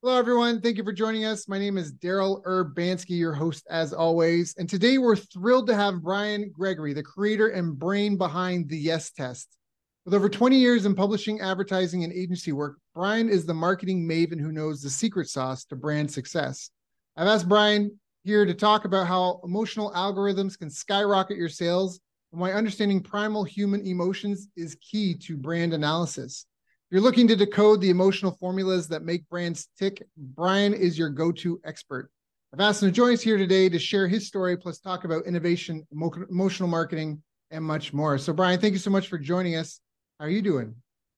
[0.00, 0.60] Hello, everyone.
[0.60, 1.48] Thank you for joining us.
[1.48, 4.54] My name is Daryl Urbanski, your host, as always.
[4.56, 9.10] And today we're thrilled to have Brian Gregory, the creator and brain behind the Yes
[9.10, 9.56] Test.
[10.04, 14.40] With over 20 years in publishing, advertising, and agency work, Brian is the marketing maven
[14.40, 16.70] who knows the secret sauce to brand success.
[17.16, 21.98] I've asked Brian here to talk about how emotional algorithms can skyrocket your sales
[22.30, 26.46] and why understanding primal human emotions is key to brand analysis
[26.90, 31.30] you're looking to decode the emotional formulas that make brands tick, Brian is your go
[31.32, 32.10] to expert.
[32.54, 35.26] I've asked him to join us here today to share his story, plus talk about
[35.26, 38.16] innovation, emotional marketing, and much more.
[38.16, 39.80] So, Brian, thank you so much for joining us.
[40.18, 40.74] How are you doing?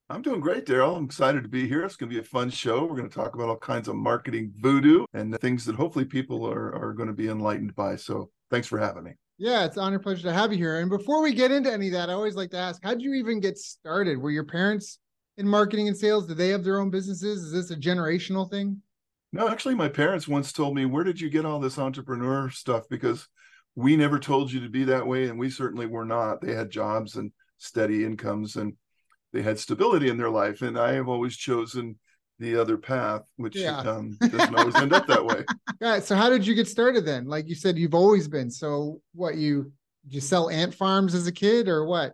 [0.09, 0.97] I'm doing great, Daryl.
[0.97, 1.85] I'm excited to be here.
[1.85, 2.85] It's going to be a fun show.
[2.85, 6.45] We're going to talk about all kinds of marketing voodoo and things that hopefully people
[6.49, 7.95] are, are going to be enlightened by.
[7.95, 9.13] So, thanks for having me.
[9.39, 10.81] Yeah, it's an honor, pleasure to have you here.
[10.81, 13.03] And before we get into any of that, I always like to ask, how did
[13.03, 14.19] you even get started?
[14.19, 14.99] Were your parents
[15.41, 16.27] in marketing and sales?
[16.27, 17.43] Do they have their own businesses?
[17.43, 18.81] Is this a generational thing?
[19.33, 22.85] No, actually, my parents once told me, Where did you get all this entrepreneur stuff?
[22.89, 23.27] Because
[23.75, 25.29] we never told you to be that way.
[25.29, 26.41] And we certainly were not.
[26.41, 28.75] They had jobs and steady incomes and
[29.33, 30.63] they had stability in their life.
[30.63, 31.99] And I have always chosen
[32.39, 33.81] the other path, which yeah.
[33.81, 35.45] um, doesn't always end up that way.
[35.81, 35.99] Yeah.
[36.01, 37.25] So, how did you get started then?
[37.25, 38.51] Like you said, you've always been.
[38.51, 39.73] So, what you
[40.05, 42.13] did you sell ant farms as a kid or what?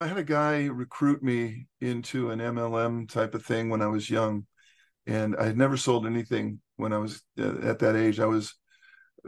[0.00, 4.10] I had a guy recruit me into an MLM type of thing when I was
[4.10, 4.46] young,
[5.06, 8.20] and I had never sold anything when I was uh, at that age.
[8.20, 8.54] I was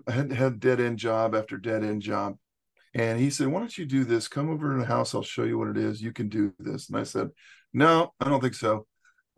[0.07, 2.37] I had had dead end job after dead end job,
[2.95, 4.29] and he said, "Why don't you do this?
[4.29, 5.15] Come over to the house.
[5.15, 6.03] I'll show you what it is.
[6.03, 7.31] You can do this." And I said,
[7.73, 8.87] "No, I don't think so.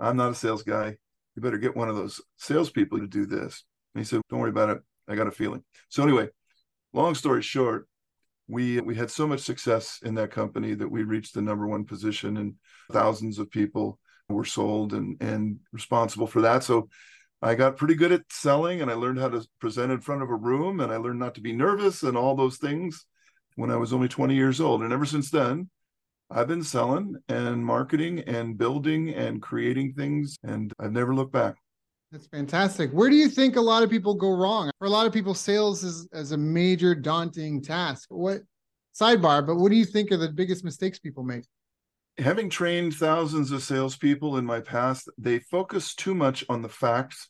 [0.01, 0.97] I'm not a sales guy.
[1.37, 3.65] You better get one of those salespeople to do this."
[3.95, 4.83] And he said, "Don't worry about it.
[5.09, 6.29] I got a feeling." So anyway,
[6.93, 7.89] long story short,
[8.51, 11.85] we we had so much success in that company that we reached the number one
[11.85, 12.55] position and
[12.93, 16.63] thousands of people were sold and and responsible for that.
[16.65, 16.89] So
[17.43, 20.31] i got pretty good at selling and i learned how to present in front of
[20.31, 23.07] a room and i learned not to be nervous and all those things
[23.57, 24.83] when i was only 20 years old.
[24.83, 25.71] And ever since then
[26.31, 31.57] i've been selling and marketing and building and creating things and i've never looked back
[32.11, 32.91] that's fantastic.
[32.91, 34.71] Where do you think a lot of people go wrong?
[34.79, 38.09] For a lot of people, sales is as a major daunting task.
[38.11, 38.41] What
[39.01, 41.45] sidebar, but what do you think are the biggest mistakes people make?
[42.19, 47.29] Having trained thousands of salespeople in my past, they focus too much on the facts.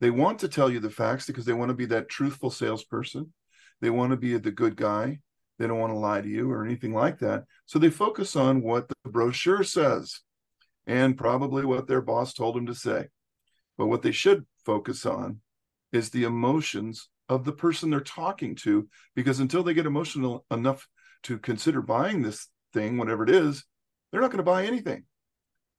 [0.00, 3.32] They want to tell you the facts because they want to be that truthful salesperson.
[3.82, 5.20] They want to be the good guy.
[5.58, 7.44] They don't want to lie to you or anything like that.
[7.66, 10.20] So they focus on what the brochure says
[10.86, 13.08] and probably what their boss told them to say.
[13.78, 15.40] But what they should focus on
[15.92, 20.86] is the emotions of the person they're talking to, because until they get emotional enough
[21.24, 23.64] to consider buying this thing, whatever it is,
[24.10, 25.04] they're not going to buy anything.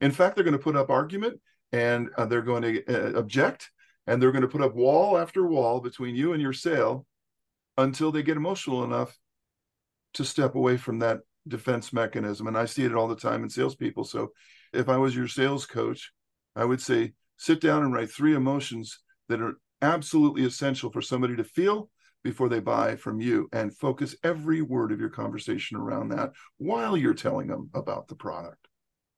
[0.02, 1.40] In fact, they're going to put up argument
[1.72, 3.72] and uh, they're going to uh, object
[4.06, 7.06] and they're going to put up wall after wall between you and your sale
[7.78, 9.18] until they get emotional enough
[10.14, 12.48] to step away from that defense mechanism.
[12.48, 14.04] And I see it all the time in salespeople.
[14.04, 14.32] So
[14.74, 16.12] if I was your sales coach,
[16.56, 19.00] I would say, sit down and write three emotions
[19.30, 21.90] that are absolutely essential for somebody to feel
[22.24, 26.98] before they buy from you and focus every word of your conversation around that while
[26.98, 28.68] you're telling them about the product.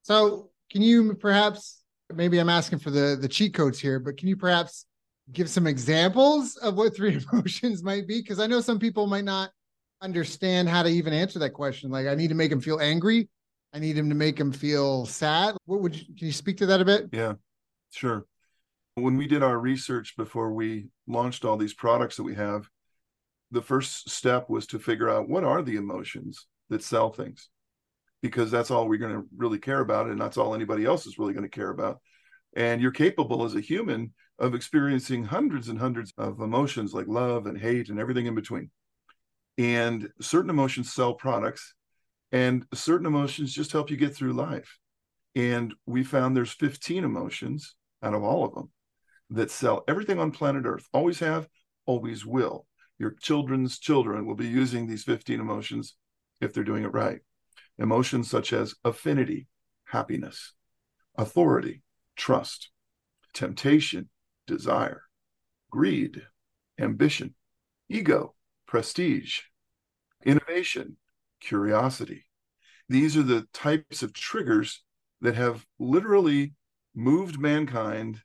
[0.03, 1.81] So, can you perhaps
[2.13, 4.85] maybe I'm asking for the the cheat codes here, but can you perhaps
[5.31, 9.25] give some examples of what three emotions might be because I know some people might
[9.25, 9.51] not
[10.01, 11.89] understand how to even answer that question.
[11.89, 13.29] Like I need to make them feel angry.
[13.73, 15.55] I need him to make him feel sad.
[15.65, 17.07] What would you can you speak to that a bit?
[17.11, 17.33] Yeah.
[17.91, 18.25] Sure.
[18.95, 22.69] When we did our research before we launched all these products that we have,
[23.51, 27.49] the first step was to figure out what are the emotions that sell things
[28.21, 31.17] because that's all we're going to really care about and that's all anybody else is
[31.17, 31.99] really going to care about.
[32.55, 37.45] And you're capable as a human of experiencing hundreds and hundreds of emotions like love
[37.45, 38.69] and hate and everything in between.
[39.57, 41.73] And certain emotions sell products
[42.31, 44.77] and certain emotions just help you get through life.
[45.35, 48.71] And we found there's 15 emotions out of all of them
[49.29, 51.47] that sell everything on planet Earth, always have,
[51.85, 52.65] always will.
[52.97, 55.95] Your children's children will be using these 15 emotions
[56.41, 57.19] if they're doing it right.
[57.77, 59.47] Emotions such as affinity,
[59.85, 60.53] happiness,
[61.17, 61.81] authority,
[62.15, 62.71] trust,
[63.33, 64.09] temptation,
[64.47, 65.03] desire,
[65.69, 66.23] greed,
[66.77, 67.35] ambition,
[67.87, 68.33] ego,
[68.65, 69.41] prestige,
[70.25, 70.97] innovation,
[71.39, 72.25] curiosity.
[72.89, 74.83] These are the types of triggers
[75.21, 76.53] that have literally
[76.99, 78.21] moved mankind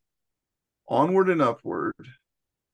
[0.89, 1.95] onward and upward.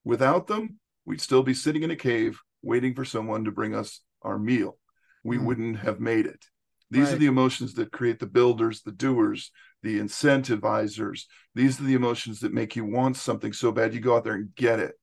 [0.03, 4.01] Without them, we'd still be sitting in a cave waiting for someone to bring us
[4.23, 4.79] our meal.
[5.23, 5.45] We mm.
[5.45, 6.43] wouldn't have made it.
[6.91, 7.15] These right.
[7.15, 9.53] are the emotions that create the builders, the doers,
[9.83, 11.25] the incentivizers.
[11.55, 14.35] These are the emotions that make you want something so bad you go out there
[14.35, 14.95] and get it.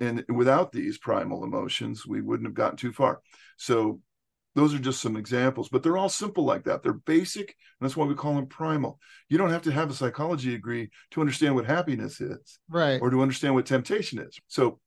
[0.00, 3.20] And without these primal emotions, we wouldn't have gotten too far.
[3.56, 4.00] So
[4.54, 6.82] those are just some examples, but they're all simple like that.
[6.82, 8.98] They're basic, and that's why we call them primal.
[9.28, 13.00] You don't have to have a psychology degree to understand what happiness is, right?
[13.00, 14.38] Or to understand what temptation is.
[14.48, 14.80] So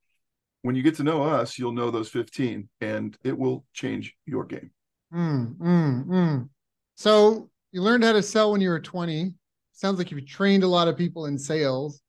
[0.62, 4.46] when you get to know us, you'll know those 15 and it will change your
[4.46, 4.72] game.
[5.14, 6.50] Mm, mm, mm.
[6.96, 9.34] So you learned how to sell when you were 20.
[9.74, 12.02] Sounds like you've trained a lot of people in sales.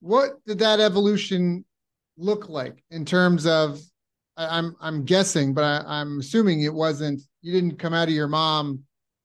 [0.00, 1.64] What did that evolution
[2.16, 3.80] look like in terms of
[4.38, 8.14] I, am I'm guessing, but I, I'm assuming it wasn't you didn't come out of
[8.14, 8.84] your mom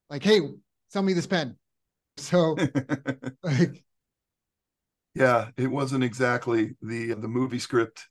[0.09, 0.41] like, hey,
[0.89, 1.57] sell me this pen.
[2.17, 2.55] So
[3.43, 3.83] like
[5.15, 8.07] yeah, it wasn't exactly the the movie script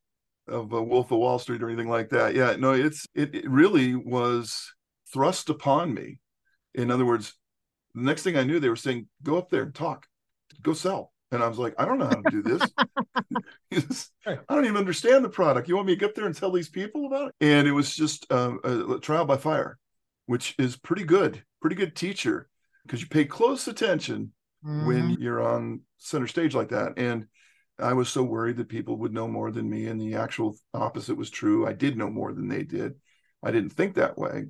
[0.49, 2.35] of a Wolf of Wall Street or anything like that.
[2.35, 4.73] Yeah, no, it's it, it really was
[5.13, 6.19] thrust upon me.
[6.75, 7.35] In other words,
[7.95, 10.07] the next thing I knew, they were saying, "Go up there and talk,
[10.63, 14.11] go sell." And I was like, "I don't know how to do this.
[14.27, 15.69] I don't even understand the product.
[15.69, 17.97] You want me to get there and tell these people about it?" And it was
[17.97, 19.79] just um, a trial by fire,
[20.27, 22.49] which is pretty good, pretty good teacher
[22.85, 24.33] because you pay close attention
[24.65, 24.87] mm-hmm.
[24.87, 26.95] when you're on center stage like that.
[26.97, 27.27] And
[27.79, 31.17] I was so worried that people would know more than me, and the actual opposite
[31.17, 31.67] was true.
[31.67, 32.95] I did know more than they did.
[33.43, 34.45] I didn't think that way,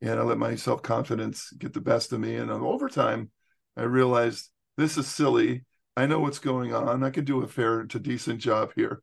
[0.00, 2.36] and I let my self confidence get the best of me.
[2.36, 3.30] And over time,
[3.76, 5.64] I realized this is silly.
[5.96, 7.02] I know what's going on.
[7.02, 9.02] I can do a fair to decent job here,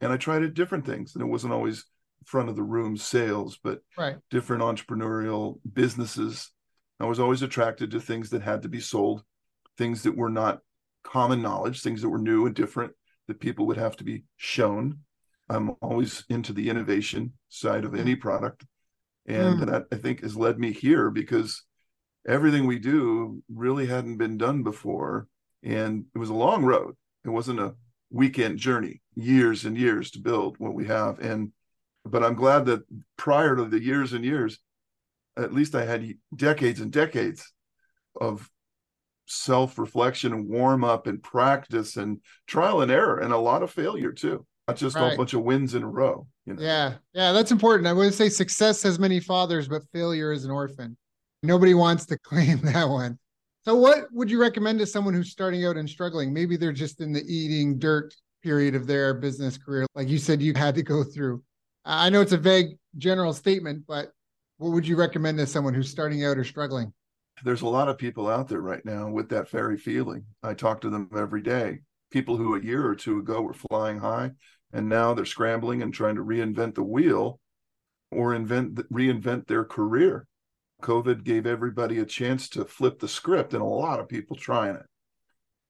[0.00, 1.84] and I tried it different things, and it wasn't always
[2.24, 4.16] front of the room sales, but right.
[4.30, 6.50] different entrepreneurial businesses.
[7.00, 9.22] I was always attracted to things that had to be sold,
[9.76, 10.60] things that were not
[11.02, 12.92] common knowledge, things that were new and different
[13.28, 15.00] that people would have to be shown.
[15.48, 18.64] I'm always into the innovation side of any product.
[19.26, 19.66] And mm.
[19.66, 21.62] that I think has led me here because
[22.26, 25.28] everything we do really hadn't been done before.
[25.62, 26.96] And it was a long road.
[27.24, 27.74] It wasn't a
[28.10, 31.18] weekend journey, years and years to build what we have.
[31.18, 31.52] And
[32.04, 32.82] but I'm glad that
[33.16, 34.58] prior to the years and years,
[35.36, 37.52] at least I had decades and decades
[38.20, 38.50] of
[39.26, 43.70] self reflection and warm up and practice and trial and error and a lot of
[43.70, 44.44] failure too.
[44.68, 45.14] Not just right.
[45.14, 46.26] a bunch of wins in a row.
[46.46, 46.62] You know?
[46.62, 46.94] Yeah.
[47.14, 47.32] Yeah.
[47.32, 47.88] That's important.
[47.88, 50.96] I would say success has many fathers, but failure is an orphan.
[51.42, 53.18] Nobody wants to claim that one.
[53.64, 56.32] So, what would you recommend to someone who's starting out and struggling?
[56.32, 60.42] Maybe they're just in the eating dirt period of their business career, like you said
[60.42, 61.42] you had to go through.
[61.84, 64.10] I know it's a vague general statement, but
[64.58, 66.92] what would you recommend to someone who's starting out or struggling?
[67.44, 70.24] there's a lot of people out there right now with that very feeling.
[70.42, 71.80] I talk to them every day.
[72.10, 74.32] People who a year or two ago were flying high,
[74.72, 77.40] and now they're scrambling and trying to reinvent the wheel
[78.10, 80.26] or invent reinvent their career.
[80.82, 84.76] COVID gave everybody a chance to flip the script, and a lot of people trying
[84.76, 84.86] it.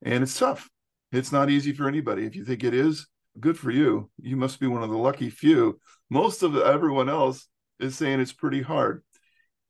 [0.03, 0.69] And it's tough.
[1.13, 2.27] It's not easy for anybody.
[2.27, 3.07] If you think it is,
[3.39, 4.11] good for you.
[4.21, 5.81] You must be one of the lucky few.
[6.11, 7.47] Most of everyone else
[7.79, 9.03] is saying it's pretty hard.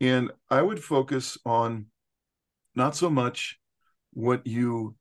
[0.01, 1.87] And I would focus on
[2.75, 3.59] not so much
[4.13, 4.95] what you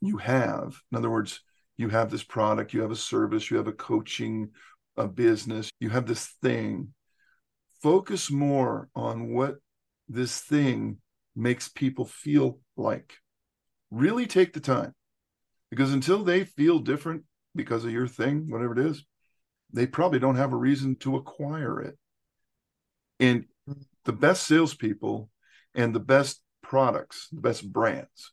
[0.00, 1.40] you have in other words
[1.76, 4.50] you have this product you have a service you have a coaching
[4.96, 6.88] a business you have this thing
[7.82, 9.56] focus more on what
[10.08, 10.98] this thing
[11.36, 13.14] makes people feel like
[13.90, 14.94] really take the time
[15.70, 19.04] because until they feel different because of your thing whatever it is
[19.72, 21.98] they probably don't have a reason to acquire it
[23.20, 23.46] and
[24.04, 25.30] the best salespeople
[25.74, 28.32] and the best products, the best brands,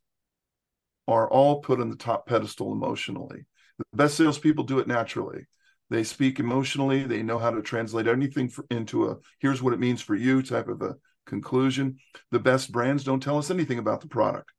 [1.08, 3.46] are all put on the top pedestal emotionally.
[3.78, 5.46] The best salespeople do it naturally.
[5.90, 7.04] They speak emotionally.
[7.04, 10.42] They know how to translate anything for, into a here's what it means for you
[10.42, 11.98] type of a conclusion.
[12.32, 14.52] The best brands don't tell us anything about the product.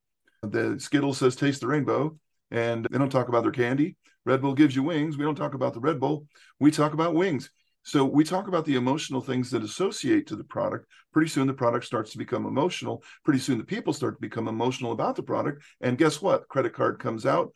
[0.42, 2.18] The Skittles says taste the rainbow,
[2.50, 3.96] and they don't talk about their candy.
[4.24, 5.16] Red Bull gives you wings.
[5.16, 6.26] We don't talk about the Red Bull.
[6.60, 7.50] We talk about wings.
[7.84, 10.86] So we talk about the emotional things that associate to the product.
[11.12, 13.02] Pretty soon the product starts to become emotional.
[13.24, 15.64] Pretty soon the people start to become emotional about the product.
[15.80, 16.48] And guess what?
[16.48, 17.52] Credit card comes out,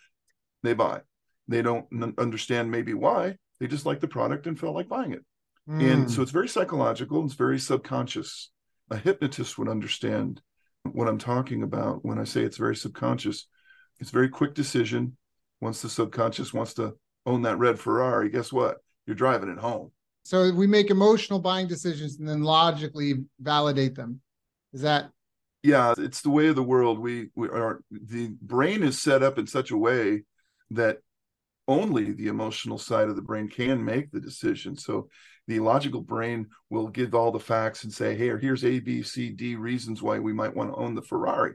[0.63, 1.03] they buy.
[1.49, 1.87] They don't
[2.19, 3.37] understand maybe why.
[3.61, 5.25] They just like the product and felt like buying it.
[5.69, 5.93] Mm.
[5.93, 6.23] And so hmm.
[6.23, 8.51] it's very psychological, it's very subconscious.
[8.91, 10.41] A hypnotist would understand
[10.85, 13.49] what I'm talking about when I say it's very subconscious.
[13.99, 15.17] It's very quick decision.
[15.61, 18.77] once the subconscious wants to own that red Ferrari, guess what?
[19.07, 19.91] You're driving it home.
[20.25, 24.21] So we make emotional buying decisions and then logically validate them.
[24.73, 25.11] Is that?
[25.63, 26.99] Yeah, it's the way of the world.
[26.99, 30.23] We we are the brain is set up in such a way
[30.71, 30.99] that
[31.69, 34.77] only the emotional side of the brain can make the decision.
[34.77, 35.09] So
[35.47, 39.31] the logical brain will give all the facts and say, "Hey, here's A, B, C,
[39.31, 41.55] D reasons why we might want to own the Ferrari."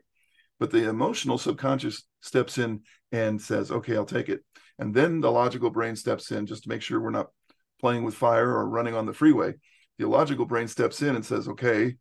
[0.60, 2.82] But the emotional subconscious steps in
[3.12, 4.44] and says, "Okay, I'll take it."
[4.80, 7.32] And then the logical brain steps in just to make sure we're not
[7.80, 9.56] playing with fire or running on the freeway.
[9.98, 11.98] The logical brain steps in and says, "Okay,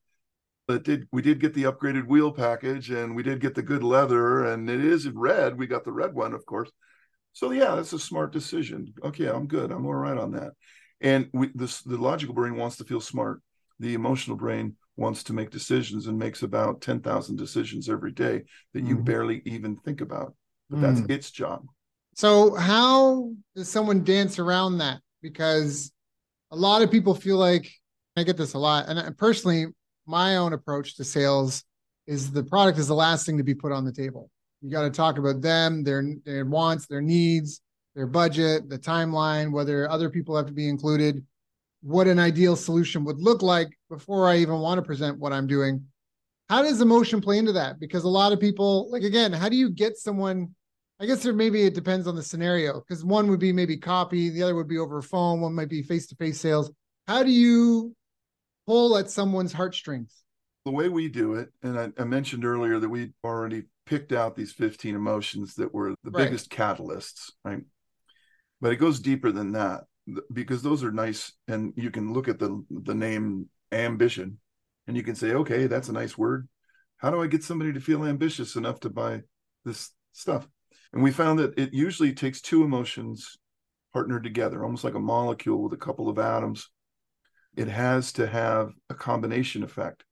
[0.68, 3.82] it did we did get the upgraded wheel package and we did get the good
[3.82, 5.58] leather and it is red.
[5.58, 6.70] We got the red one, of course."
[7.32, 8.94] So yeah, that's a smart decision.
[9.02, 9.70] Okay, I'm good.
[9.72, 10.52] I'm all right on that.
[11.00, 13.40] And we this the logical brain wants to feel smart.
[13.78, 18.42] The emotional brain wants to make decisions and makes about 10,000 decisions every day
[18.74, 19.04] that you mm-hmm.
[19.04, 20.34] barely even think about.
[20.68, 21.10] But that's mm.
[21.10, 21.64] its job.
[22.14, 25.00] So how does someone dance around that?
[25.22, 25.90] Because
[26.50, 27.70] a lot of people feel like
[28.16, 28.88] I get this a lot.
[28.88, 29.66] And personally,
[30.06, 31.64] my own approach to sales
[32.06, 34.30] is the product is the last thing to be put on the table.
[34.60, 37.62] You got to talk about them, their their wants, their needs,
[37.94, 41.24] their budget, the timeline, whether other people have to be included,
[41.82, 45.46] what an ideal solution would look like before I even want to present what I'm
[45.46, 45.84] doing.
[46.48, 47.80] How does emotion play into that?
[47.80, 50.54] Because a lot of people, like again, how do you get someone?
[50.98, 54.28] I guess there maybe it depends on the scenario because one would be maybe copy,
[54.28, 56.70] the other would be over phone, one might be face to face sales.
[57.08, 57.94] How do you
[58.66, 60.22] pull at someone's heartstrings?
[60.66, 64.36] The way we do it, and I, I mentioned earlier that we already picked out
[64.36, 66.24] these 15 emotions that were the right.
[66.24, 67.62] biggest catalysts, right?
[68.60, 69.84] But it goes deeper than that
[70.32, 74.38] because those are nice and you can look at the the name ambition
[74.86, 76.48] and you can say okay that's a nice word.
[76.96, 79.22] How do i get somebody to feel ambitious enough to buy
[79.64, 80.48] this stuff?
[80.92, 83.38] And we found that it usually takes two emotions
[83.92, 86.68] partnered together almost like a molecule with a couple of atoms.
[87.56, 90.04] It has to have a combination effect.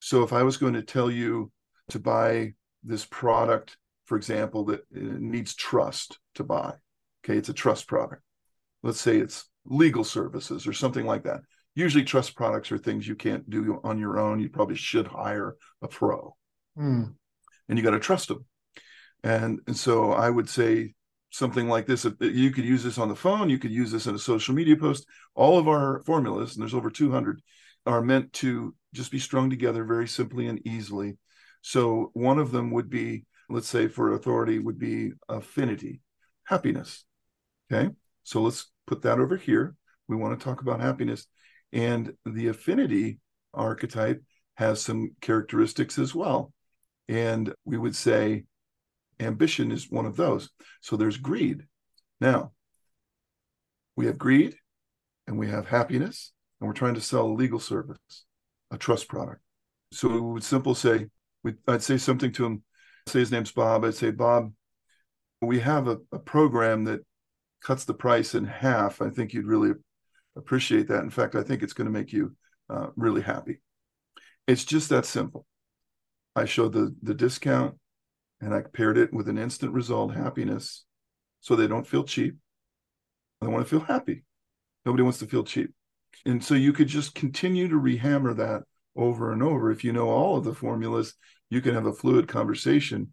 [0.00, 1.50] So if i was going to tell you
[1.90, 6.74] to buy this product, for example, that uh, needs trust to buy.
[7.26, 8.22] Okay, it's a trust product.
[8.82, 11.40] Let's say it's legal services or something like that.
[11.74, 14.40] Usually, trust products are things you can't do on your own.
[14.40, 16.34] You probably should hire a pro,
[16.78, 17.12] mm.
[17.68, 18.44] and you got to trust them.
[19.22, 20.94] And, and so, I would say
[21.30, 22.06] something like this.
[22.20, 23.50] You could use this on the phone.
[23.50, 25.06] You could use this in a social media post.
[25.34, 27.42] All of our formulas, and there's over 200,
[27.84, 31.18] are meant to just be strung together very simply and easily
[31.66, 36.00] so one of them would be, let's say for authority, would be affinity,
[36.44, 37.04] happiness.
[37.70, 37.90] Okay.
[38.22, 39.74] So let's put that over here.
[40.08, 41.26] We want to talk about happiness.
[41.72, 43.18] And the affinity
[43.54, 44.22] archetype
[44.54, 46.52] has some characteristics as well.
[47.08, 48.44] And we would say
[49.20, 50.50] ambition is one of those.
[50.80, 51.64] So there's greed.
[52.20, 52.52] Now,
[53.96, 54.56] we have greed
[55.26, 57.98] and we have happiness, and we're trying to sell a legal service,
[58.70, 59.40] a trust product.
[59.92, 61.06] So we would simply say
[61.68, 62.62] I'd say something to him.
[63.06, 63.84] Say his name's Bob.
[63.84, 64.52] I'd say, Bob,
[65.40, 67.00] we have a, a program that
[67.62, 69.00] cuts the price in half.
[69.00, 69.72] I think you'd really
[70.36, 71.02] appreciate that.
[71.02, 72.36] In fact, I think it's going to make you
[72.70, 73.60] uh, really happy.
[74.46, 75.46] It's just that simple.
[76.34, 77.76] I showed the the discount,
[78.40, 80.84] and I paired it with an instant result happiness,
[81.40, 82.36] so they don't feel cheap.
[83.40, 84.24] They want to feel happy.
[84.84, 85.72] Nobody wants to feel cheap,
[86.24, 88.62] and so you could just continue to rehammer that
[88.94, 89.70] over and over.
[89.70, 91.14] If you know all of the formulas,
[91.50, 93.12] you can have a fluid conversation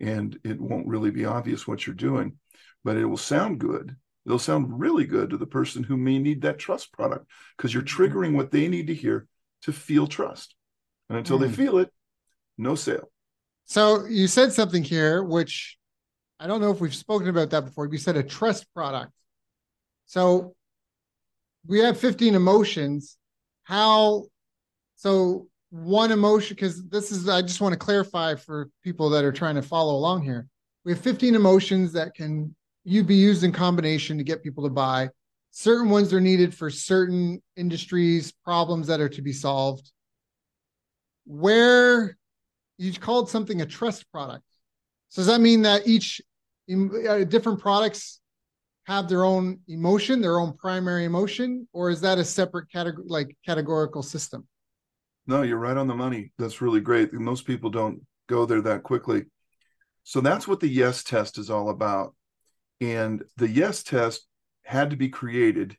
[0.00, 2.36] and it won't really be obvious what you're doing,
[2.84, 3.96] but it will sound good.
[4.26, 7.82] It'll sound really good to the person who may need that trust product because you're
[7.82, 8.02] mm-hmm.
[8.02, 9.26] triggering what they need to hear
[9.62, 10.54] to feel trust.
[11.08, 11.42] And until mm.
[11.42, 11.90] they feel it,
[12.58, 13.10] no sale.
[13.64, 15.78] So you said something here, which
[16.38, 17.88] I don't know if we've spoken about that before.
[17.90, 19.12] You said a trust product.
[20.06, 20.54] So
[21.66, 23.16] we have 15 emotions.
[23.64, 24.24] How
[24.96, 29.32] so one emotion, because this is, I just want to clarify for people that are
[29.32, 30.46] trying to follow along here.
[30.84, 32.54] We have 15 emotions that can
[32.88, 35.10] you be used in combination to get people to buy.
[35.50, 39.92] Certain ones are needed for certain industries, problems that are to be solved.
[41.26, 42.16] Where
[42.78, 44.44] you called something a trust product.
[45.10, 46.22] So does that mean that each
[46.70, 48.20] uh, different products
[48.84, 53.36] have their own emotion, their own primary emotion, or is that a separate category, like
[53.44, 54.46] categorical system?
[55.26, 56.32] No, you're right on the money.
[56.38, 57.12] That's really great.
[57.12, 59.24] Most people don't go there that quickly.
[60.04, 62.14] So that's what the yes test is all about.
[62.80, 64.26] And the yes test
[64.62, 65.76] had to be created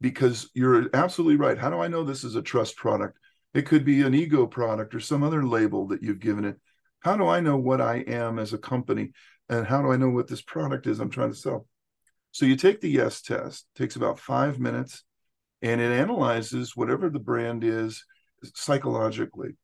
[0.00, 1.58] because you're absolutely right.
[1.58, 3.18] How do I know this is a trust product?
[3.54, 6.56] It could be an ego product or some other label that you've given it.
[7.00, 9.12] How do I know what I am as a company?
[9.48, 11.66] And how do I know what this product is I'm trying to sell?
[12.32, 15.04] So you take the yes test, takes about five minutes,
[15.62, 18.04] and it analyzes whatever the brand is
[18.54, 19.56] psychologically.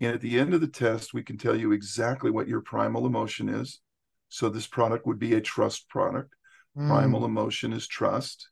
[0.00, 3.06] And at the end of the test, we can tell you exactly what your primal
[3.06, 3.80] emotion is.
[4.32, 6.34] So this product would be a trust product.
[6.76, 6.88] Mm.
[6.88, 8.48] Primal emotion is trust.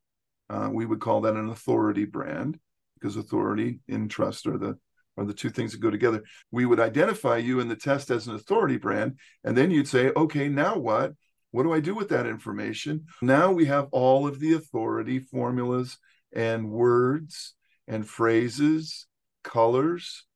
[0.50, 2.60] Uh, we would call that an authority brand
[2.94, 4.78] because authority and trust are the
[5.16, 6.22] are the two things that go together.
[6.50, 10.12] We would identify you in the test as an authority brand, and then you'd say,
[10.14, 11.14] okay, now what?
[11.50, 13.06] What do I do with that information?
[13.22, 15.96] Now we have all of the authority formulas
[16.30, 17.54] and words
[17.88, 19.06] and phrases,
[19.42, 20.26] colors,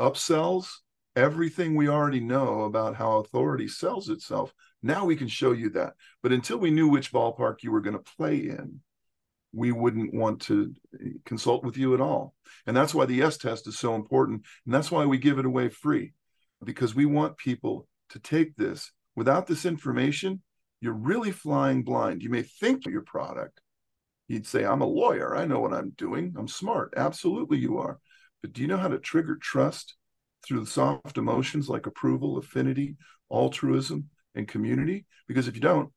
[0.00, 0.68] upsells,
[1.16, 4.54] everything we already know about how authority sells itself.
[4.84, 5.94] Now we can show you that.
[6.22, 8.80] But until we knew which ballpark you were going to play in,
[9.50, 12.34] we wouldn't want to eh, consult with you at all.
[12.66, 14.44] And that's why the yes test is so important.
[14.66, 16.12] And that's why we give it away free,
[16.62, 18.92] because we want people to take this.
[19.16, 20.42] Without this information,
[20.82, 22.22] you're really flying blind.
[22.22, 23.62] You may think your product.
[24.28, 25.34] You'd say, I'm a lawyer.
[25.34, 26.34] I know what I'm doing.
[26.36, 26.92] I'm smart.
[26.94, 28.00] Absolutely, you are.
[28.42, 29.94] But do you know how to trigger trust
[30.46, 32.96] through soft emotions like approval, affinity,
[33.30, 35.06] altruism, and community?
[35.28, 35.90] Because if you don't,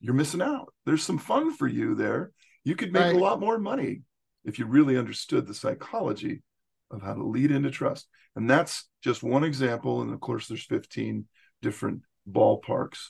[0.00, 0.72] you're missing out.
[0.86, 2.32] There's some fun for you there
[2.64, 3.14] you could make right.
[3.14, 4.02] a lot more money
[4.44, 6.42] if you really understood the psychology
[6.90, 8.06] of how to lead into trust.
[8.36, 10.02] And that's just one example.
[10.02, 11.26] And of course, there's 15
[11.62, 13.08] different ballparks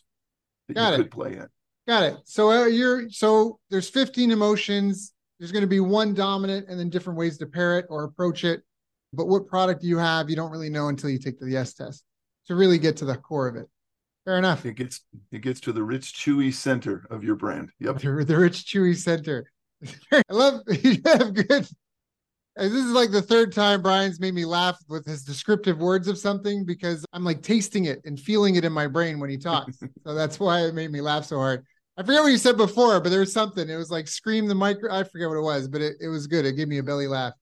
[0.69, 0.97] that Got you it.
[0.99, 1.47] could play in.
[1.89, 2.17] Got it.
[2.25, 5.13] So uh, you're so there's 15 emotions.
[5.39, 8.45] There's going to be one dominant and then different ways to pair it or approach
[8.45, 8.63] it.
[9.13, 10.31] But what product do you have?
[10.31, 12.05] You don't really know until you take the yes test
[12.47, 13.67] to really get to the core of it.
[14.25, 14.67] Fair enough.
[14.67, 15.01] It gets
[15.33, 17.71] it gets to the rich chewy center of your brand.
[17.81, 17.99] Yep.
[18.01, 19.51] The, the rich chewy center.
[20.13, 21.67] I love you have good.
[22.57, 26.19] This is like the third time Brian's made me laugh with his descriptive words of
[26.19, 29.79] something because I'm like tasting it and feeling it in my brain when he talks.
[30.05, 31.65] so that's why it made me laugh so hard.
[31.97, 33.69] I forget what you said before, but there was something.
[33.69, 34.93] It was like scream the micro.
[34.93, 36.45] I forget what it was, but it, it was good.
[36.45, 37.33] It gave me a belly laugh.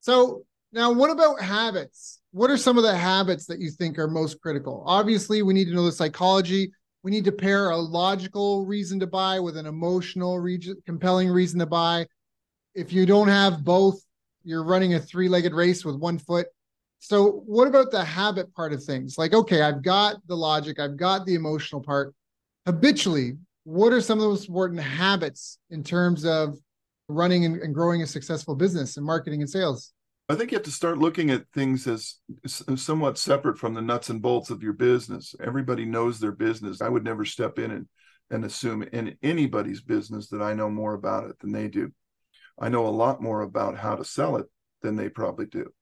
[0.00, 2.20] So now, what about habits?
[2.32, 4.82] What are some of the habits that you think are most critical?
[4.86, 6.70] Obviously, we need to know the psychology.
[7.02, 11.58] We need to pair a logical reason to buy with an emotional, region, compelling reason
[11.60, 12.06] to buy.
[12.74, 14.00] If you don't have both,
[14.44, 16.48] you're running a three legged race with one foot.
[16.98, 19.16] So, what about the habit part of things?
[19.16, 22.14] Like, okay, I've got the logic, I've got the emotional part.
[22.66, 26.58] Habitually, what are some of the most important habits in terms of
[27.08, 29.92] running and, and growing a successful business and marketing and sales?
[30.30, 34.10] I think you have to start looking at things as somewhat separate from the nuts
[34.10, 35.34] and bolts of your business.
[35.42, 36.82] Everybody knows their business.
[36.82, 37.88] I would never step in and,
[38.30, 41.92] and assume in anybody's business that I know more about it than they do.
[42.58, 44.44] I know a lot more about how to sell it
[44.82, 45.72] than they probably do,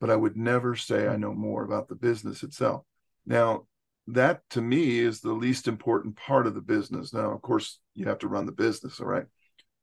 [0.00, 2.84] but I would never say I know more about the business itself.
[3.26, 3.66] Now,
[4.06, 7.12] that to me is the least important part of the business.
[7.12, 9.26] Now, of course, you have to run the business, all right?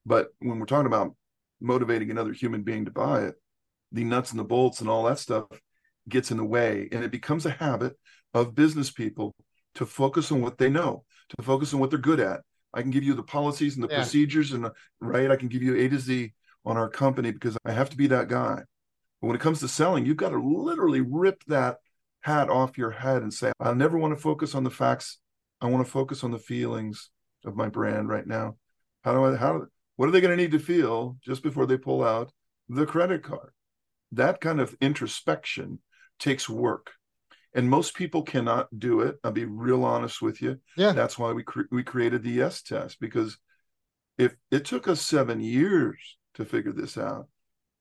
[0.05, 1.15] But when we're talking about
[1.59, 3.35] motivating another human being to buy it,
[3.91, 5.45] the nuts and the bolts and all that stuff
[6.07, 6.87] gets in the way.
[6.91, 7.97] And it becomes a habit
[8.33, 9.33] of business people
[9.75, 11.03] to focus on what they know,
[11.37, 12.41] to focus on what they're good at.
[12.73, 13.97] I can give you the policies and the yeah.
[13.97, 15.31] procedures and the, right.
[15.31, 16.33] I can give you A to Z
[16.65, 18.63] on our company because I have to be that guy.
[19.21, 21.77] But when it comes to selling, you've got to literally rip that
[22.21, 25.19] hat off your head and say, I never want to focus on the facts.
[25.61, 27.09] I want to focus on the feelings
[27.45, 28.57] of my brand right now.
[29.03, 31.77] How do I, how, what are they going to need to feel just before they
[31.77, 32.31] pull out
[32.67, 33.51] the credit card?
[34.15, 35.79] That kind of introspection
[36.19, 36.91] takes work.
[37.53, 39.15] And most people cannot do it.
[39.23, 40.59] I'll be real honest with you.
[40.75, 40.91] Yeah.
[40.91, 43.37] That's why we cre- we created the yes test because
[44.17, 47.27] if it took us 7 years to figure this out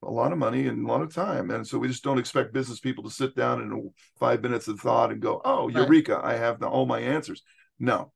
[0.02, 1.50] a lot of money and a lot of time.
[1.50, 4.78] And so we just don't expect business people to sit down in 5 minutes of
[4.78, 6.34] thought and go oh eureka right.
[6.34, 7.42] i have the, all my answers.
[7.78, 8.12] No.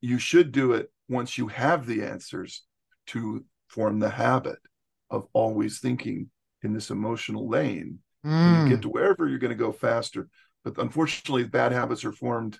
[0.00, 2.62] You should do it once you have the answers
[3.08, 4.58] to form the habit
[5.10, 6.30] of always thinking
[6.62, 7.98] in this emotional lane.
[8.26, 8.64] Mm.
[8.64, 10.28] you get to wherever you're going to go faster.
[10.64, 12.58] But unfortunately, bad habits are formed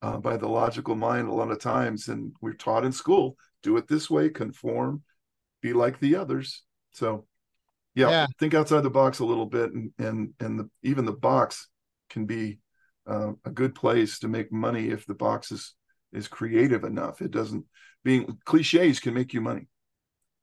[0.00, 3.76] uh, by the logical mind a lot of times, and we're taught in school do
[3.78, 5.02] it this way, conform,
[5.62, 6.62] be like the others.
[6.92, 7.26] So,
[7.94, 8.26] yeah, yeah.
[8.38, 11.68] think outside the box a little bit, and and and the, even the box
[12.10, 12.60] can be
[13.06, 15.74] uh, a good place to make money if the box is
[16.12, 17.22] is creative enough.
[17.22, 17.64] It doesn't
[18.04, 19.68] being cliches can make you money.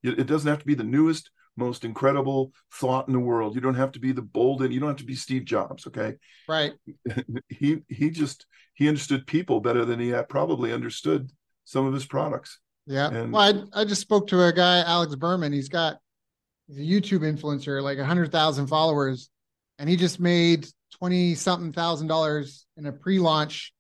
[0.01, 3.55] It, it doesn't have to be the newest most incredible thought in the world.
[3.55, 4.71] You don't have to be the bolden.
[4.71, 5.87] You don't have to be Steve Jobs.
[5.87, 6.15] Okay.
[6.47, 6.73] Right.
[7.49, 11.29] he he just he understood people better than he had probably understood
[11.65, 12.59] some of his products.
[12.87, 13.09] Yeah.
[13.09, 15.53] And, well, I I just spoke to a guy, Alex Berman.
[15.53, 15.97] He's got
[16.67, 19.29] he's a YouTube influencer, like a hundred thousand followers,
[19.77, 23.73] and he just made twenty something thousand dollars in a pre-launch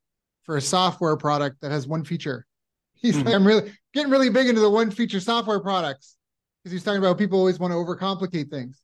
[0.43, 2.45] for a software product that has one feature.
[2.93, 3.25] He's Mhm.
[3.25, 6.15] like, I'm really getting really big into the one feature software products
[6.63, 8.81] because he's talking about people always want to overcomplicate things,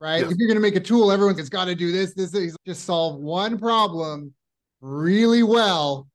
[0.00, 0.20] right?
[0.22, 0.30] Yes.
[0.32, 2.56] If you're going to make a tool, everyone's got to do this, this, this.
[2.66, 4.34] Just solve one problem
[4.80, 6.08] really well.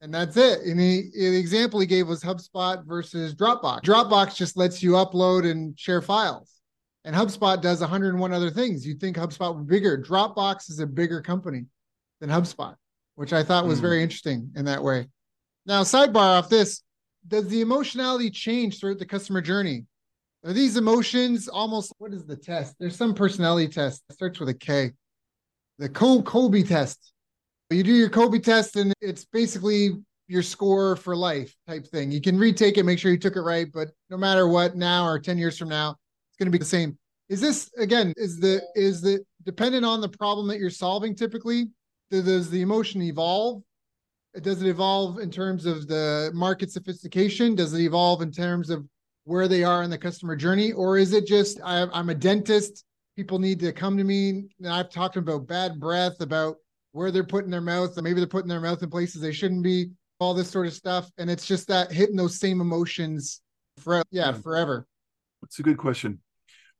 [0.00, 0.60] And that's it.
[0.62, 3.82] And he, the example he gave was HubSpot versus Dropbox.
[3.82, 6.50] Dropbox just lets you upload and share files.
[7.06, 8.86] And HubSpot does 101 other things.
[8.86, 9.96] You'd think HubSpot would be bigger.
[9.96, 11.64] Dropbox is a bigger company
[12.20, 12.74] than HubSpot,
[13.14, 13.82] which I thought was Mm.
[13.82, 15.08] very interesting in that way.
[15.64, 16.82] Now, sidebar off this,
[17.26, 19.86] does the emotionality change throughout the customer journey?
[20.44, 22.74] Are these emotions almost what is the test?
[22.78, 24.02] There's some personality test.
[24.10, 24.92] It starts with a K.
[25.78, 27.12] The Col- Kolbe test.
[27.70, 29.92] You do your Kolbe test, and it's basically
[30.28, 32.10] your score for life type thing.
[32.10, 35.06] You can retake it, make sure you took it right, but no matter what, now
[35.06, 36.98] or 10 years from now, it's going to be the same.
[37.30, 41.70] Is this again, is the is the dependent on the problem that you're solving typically?
[42.10, 43.62] Does the emotion evolve?
[44.42, 47.54] Does it evolve in terms of the market sophistication?
[47.54, 48.86] Does it evolve in terms of
[49.24, 50.72] where they are in the customer journey?
[50.72, 52.84] Or is it just I, I'm a dentist?
[53.16, 54.44] People need to come to me.
[54.58, 56.56] And I've talked about bad breath, about
[56.92, 59.62] where they're putting their mouth, and maybe they're putting their mouth in places they shouldn't
[59.62, 61.10] be, all this sort of stuff.
[61.18, 63.40] And it's just that hitting those same emotions
[63.78, 64.42] for yeah, Mm.
[64.42, 64.86] forever.
[65.42, 66.20] It's a good question.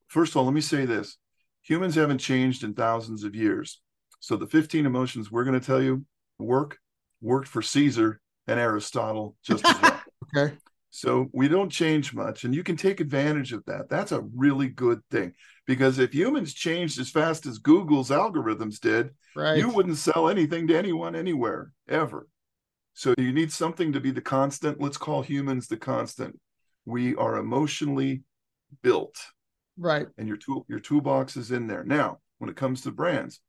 [0.09, 1.19] First of all, let me say this
[1.63, 3.81] humans haven't changed in thousands of years.
[4.21, 6.05] So the 15 emotions we're going to tell you
[6.39, 6.79] work,
[7.21, 10.01] worked for Caesar and Aristotle just as well.
[10.37, 10.55] Okay.
[10.97, 13.89] So we don't change much, and you can take advantage of that.
[13.89, 15.33] That's a really good thing
[15.67, 19.59] because if humans changed as fast as Google's algorithms did, Right.
[19.59, 22.29] you wouldn't sell anything to anyone anywhere ever.
[22.93, 24.81] So you need something to be the constant.
[24.81, 26.39] Let's call humans the constant.
[26.85, 28.23] We are emotionally
[28.81, 29.17] built,
[29.77, 30.07] right.
[30.17, 31.83] and your tool your toolbox is in there.
[31.83, 33.41] Now, when it comes to brands,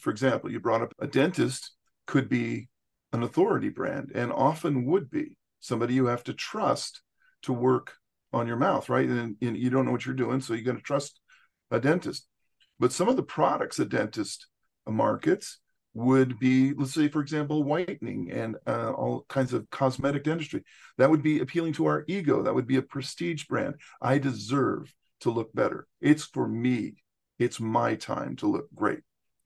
[0.00, 1.70] for example, you brought up a dentist
[2.08, 2.68] could be
[3.12, 7.02] an authority brand, and often would be somebody you have to trust
[7.42, 7.94] to work
[8.32, 9.08] on your mouth, right?
[9.08, 11.20] And, and you don't know what you're doing, so you're going to trust
[11.70, 12.26] a dentist.
[12.78, 14.46] But some of the products a dentist
[14.86, 15.58] markets
[15.94, 20.62] would be, let's say, for example, whitening and uh, all kinds of cosmetic dentistry.
[20.96, 22.42] That would be appealing to our ego.
[22.42, 23.74] That would be a prestige brand.
[24.00, 25.86] I deserve to look better.
[26.00, 27.02] It's for me.
[27.38, 29.00] It's my time to look great.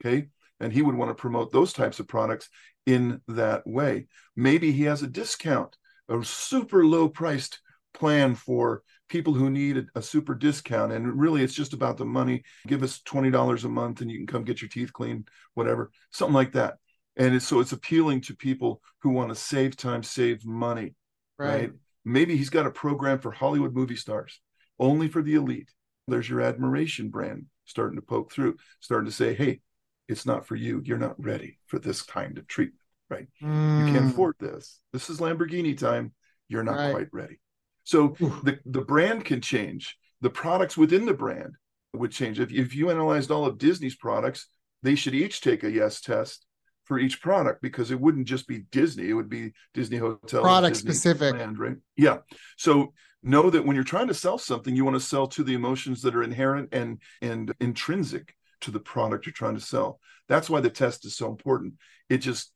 [0.05, 0.29] Okay.
[0.61, 2.48] And he would want to promote those types of products
[2.87, 4.07] in that way.
[4.37, 5.77] Maybe he has a discount,
[6.20, 7.61] a super low priced
[7.94, 10.92] plan for people who need a, a, super discount.
[10.92, 12.42] And really, it's just about the money.
[12.66, 16.35] Give us $20 a month and you can come get your teeth cleaned, whatever, something
[16.35, 16.79] like that.
[17.16, 20.94] And it's, so it's appealing to people who want to save time, save money,
[21.38, 21.48] right.
[21.48, 21.70] right?
[22.05, 24.40] Maybe he's got a program for Hollywood movie stars,
[24.79, 25.70] only for the elite.
[26.09, 29.61] There's your admiration brand starting to poke through, starting to say, hey,
[30.09, 30.83] it's not for you.
[30.85, 32.82] You're not ready for this kind of treatment,
[33.12, 33.29] right?
[33.42, 33.87] Mm.
[33.87, 34.81] You can't afford this.
[34.92, 36.12] This is Lamborghini time.
[36.48, 36.92] You're not right.
[36.92, 37.38] quite ready.
[37.85, 39.96] So the, the brand can change.
[40.20, 41.55] The products within the brand
[41.92, 42.40] would change.
[42.40, 44.46] If, if you analyzed all of Disney's products,
[44.83, 46.46] they should each take a yes test
[46.85, 49.09] for each product because it wouldn't just be Disney.
[49.09, 50.42] It would be Disney Hotel.
[50.42, 51.35] Product Disney specific.
[51.35, 51.77] Land, right?
[51.96, 52.18] Yeah.
[52.57, 55.55] So know that when you're trying to sell something, you want to sell to the
[55.55, 60.01] emotions that are inherent and and intrinsic to the product you're trying to sell.
[60.29, 61.75] That's why the test is so important.
[62.09, 62.53] It just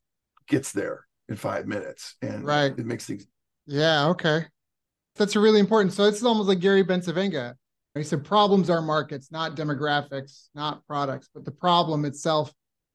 [0.47, 2.71] gets there in five minutes and right.
[2.77, 3.27] it makes things.
[3.65, 4.07] Yeah.
[4.09, 4.45] Okay.
[5.15, 5.93] That's really important.
[5.93, 7.55] So it's almost like Gary Bencivenga.
[7.95, 12.53] He said problems are markets, not demographics, not products, but the problem itself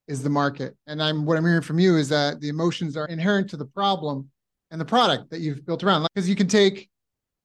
[0.09, 0.77] is the market.
[0.87, 3.65] And I'm what I'm hearing from you is that the emotions are inherent to the
[3.65, 4.31] problem
[4.71, 6.07] and the product that you've built around.
[6.15, 6.88] Because you can take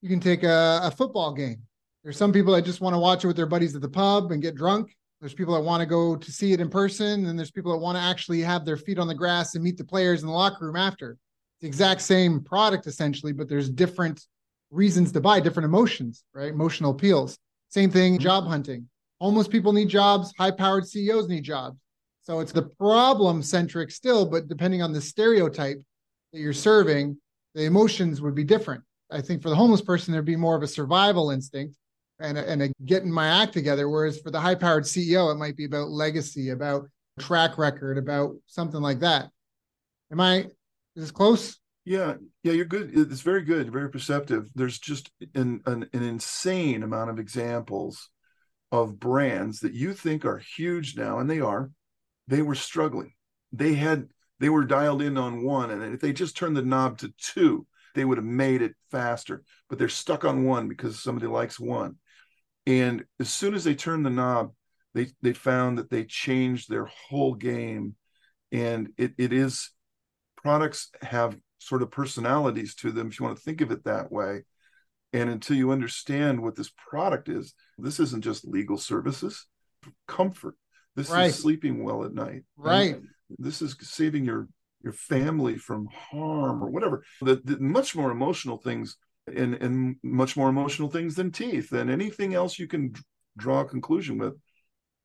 [0.02, 1.62] you can take a, a football game.
[2.04, 4.32] There's some people that just want to watch it with their buddies at the pub
[4.32, 4.96] and get drunk.
[5.20, 7.80] There's people that want to go to see it in person, and there's people that
[7.80, 10.34] want to actually have their feet on the grass and meet the players in the
[10.34, 11.18] locker room after.
[11.62, 14.24] The exact same product essentially, but there's different
[14.70, 16.50] reasons to buy, different emotions, right?
[16.50, 17.40] Emotional appeals.
[17.70, 18.24] Same thing, mm-hmm.
[18.24, 18.88] job hunting.
[19.20, 21.80] Homeless people need jobs, high powered CEOs need jobs.
[22.22, 25.82] So it's the problem centric still, but depending on the stereotype
[26.32, 27.18] that you're serving,
[27.56, 28.84] the emotions would be different.
[29.10, 31.76] I think for the homeless person, there'd be more of a survival instinct
[32.20, 33.90] and and getting my act together.
[33.90, 36.88] Whereas for the high powered CEO, it might be about legacy, about
[37.20, 39.30] track record, about something like that.
[40.12, 40.52] Am I, is
[40.96, 41.60] this close?
[41.86, 42.92] Yeah, yeah, you're good.
[42.94, 44.50] It's very good, very perceptive.
[44.56, 48.10] There's just an, an, an insane amount of examples
[48.72, 51.72] of brands that you think are huge now, and they are.
[52.28, 53.14] They were struggling.
[53.54, 56.98] They had they were dialed in on one, and if they just turned the knob
[57.00, 59.44] to two, they would have made it faster.
[59.70, 61.96] But they're stuck on one because somebody likes one.
[62.68, 64.52] And as soon as they turned the knob,
[64.94, 67.96] they they found that they changed their whole game,
[68.52, 69.72] and it it is
[70.36, 74.12] products have sort of personalities to them, if you want to think of it that
[74.12, 74.44] way.
[75.14, 79.48] And until you understand what this product is, this isn't just legal services,
[80.08, 80.56] comfort.
[80.96, 81.28] This right.
[81.28, 82.44] is sleeping well at night.
[82.58, 82.96] Right.
[82.96, 83.08] And
[83.40, 84.50] this is saving your
[84.84, 87.04] your family from harm or whatever.
[87.22, 88.98] The, the much more emotional things
[89.36, 92.94] and and much more emotional things than teeth than anything else you can
[93.38, 94.34] draw a conclusion with.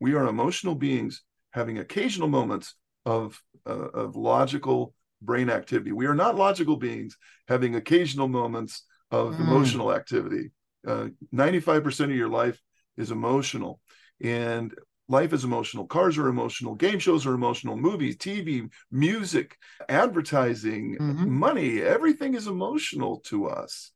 [0.00, 5.92] We are emotional beings having occasional moments of uh, of logical brain activity.
[5.92, 7.16] We are not logical beings
[7.48, 9.40] having occasional moments of mm.
[9.40, 10.50] emotional activity.
[10.86, 12.60] Uh, 95% of your life
[12.96, 13.80] is emotional.
[14.20, 14.74] And
[15.08, 15.86] life is emotional.
[15.86, 16.74] Cars are emotional.
[16.74, 17.76] Game shows are emotional.
[17.76, 19.56] Movies, TV, music,
[19.88, 21.30] advertising, mm-hmm.
[21.30, 23.92] money, everything is emotional to us.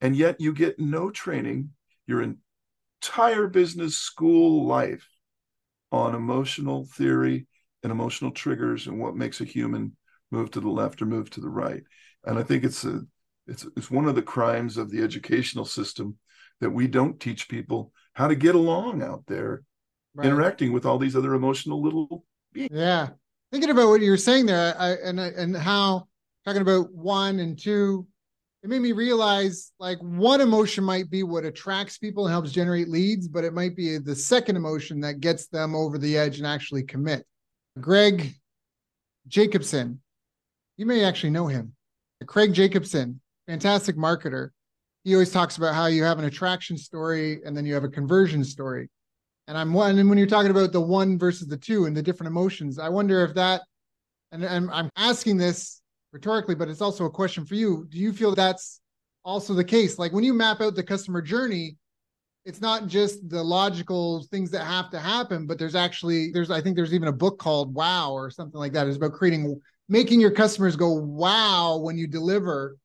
[0.00, 1.70] And yet you get no training
[2.06, 5.08] your entire business school life
[5.90, 7.46] on emotional theory
[7.82, 9.96] and emotional triggers and what makes a human
[10.30, 11.82] move to the left or move to the right.
[12.24, 13.02] And I think it's a
[13.46, 16.18] it's it's one of the crimes of the educational system
[16.60, 19.62] that we don't teach people how to get along out there
[20.14, 20.26] right.
[20.26, 22.70] interacting with all these other emotional little beings.
[22.72, 23.10] Yeah.
[23.50, 26.08] Thinking about what you were saying there I, and and how
[26.44, 28.06] talking about one and two
[28.68, 32.90] it made me realize like one emotion might be what attracts people and helps generate
[32.90, 36.46] leads, but it might be the second emotion that gets them over the edge and
[36.46, 37.24] actually commit.
[37.80, 38.34] Greg
[39.26, 40.02] Jacobson,
[40.76, 41.72] you may actually know him.
[42.26, 44.50] Craig Jacobson, fantastic marketer.
[45.02, 47.88] He always talks about how you have an attraction story and then you have a
[47.88, 48.90] conversion story.
[49.46, 52.02] And I'm one, and when you're talking about the one versus the two and the
[52.02, 53.62] different emotions, I wonder if that,
[54.30, 55.80] and, and I'm asking this
[56.12, 57.86] rhetorically, but it's also a question for you.
[57.90, 58.80] Do you feel that's
[59.24, 59.98] also the case?
[59.98, 61.76] Like when you map out the customer journey,
[62.44, 66.60] it's not just the logical things that have to happen, but there's actually there's I
[66.60, 68.86] think there's even a book called Wow or something like that.
[68.86, 72.76] It's about creating making your customers go wow when you deliver.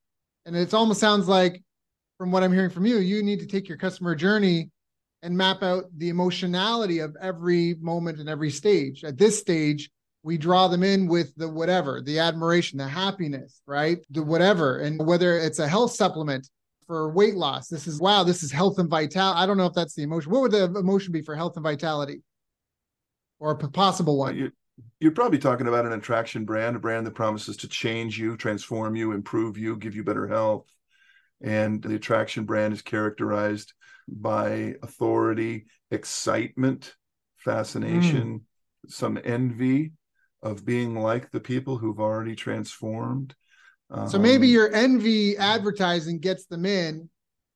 [0.46, 1.64] And it almost sounds like
[2.18, 4.70] from what I'm hearing from you, you need to take your customer journey
[5.22, 9.04] and map out the emotionality of every moment and every stage.
[9.06, 9.90] At this stage,
[10.24, 14.00] we draw them in with the whatever, the admiration, the happiness, right?
[14.10, 14.80] The whatever.
[14.80, 16.50] And whether it's a health supplement
[16.88, 19.40] for weight loss, this is wow, this is health and vitality.
[19.40, 20.32] I don't know if that's the emotion.
[20.32, 22.24] What would the emotion be for health and vitality?
[23.40, 24.54] Or a possible one?
[25.00, 28.96] You're probably talking about an attraction brand, a brand that promises to change you, transform
[28.96, 30.66] you, improve you, give you better health.
[31.42, 33.74] And the attraction brand is characterized
[34.08, 36.96] by authority, excitement,
[37.36, 38.92] fascination, mm.
[38.92, 39.92] some envy,
[40.44, 43.34] of being like the people who've already transformed.
[44.08, 47.10] So maybe um, your envy advertising gets them in,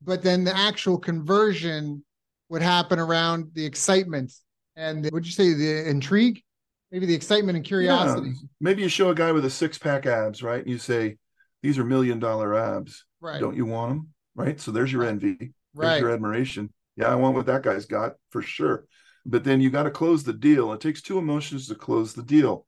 [0.04, 2.04] but then the actual conversion
[2.50, 4.32] would happen around the excitement
[4.78, 6.44] and would you say the intrigue?
[6.92, 8.30] Maybe the excitement and curiosity.
[8.30, 8.48] Yeah.
[8.62, 10.62] Maybe you show a guy with a six pack abs, right?
[10.62, 11.18] And you say,
[11.64, 13.04] these are million dollar abs.
[13.20, 13.42] Right.
[13.42, 14.10] Don't you want them?
[14.36, 14.62] Right.
[14.62, 15.38] So there's your envy.
[15.38, 16.00] There's right.
[16.00, 16.72] your admiration.
[16.96, 18.86] Yeah, I want what that guy's got for sure.
[19.26, 20.72] But then you got to close the deal.
[20.72, 22.67] It takes two emotions to close the deal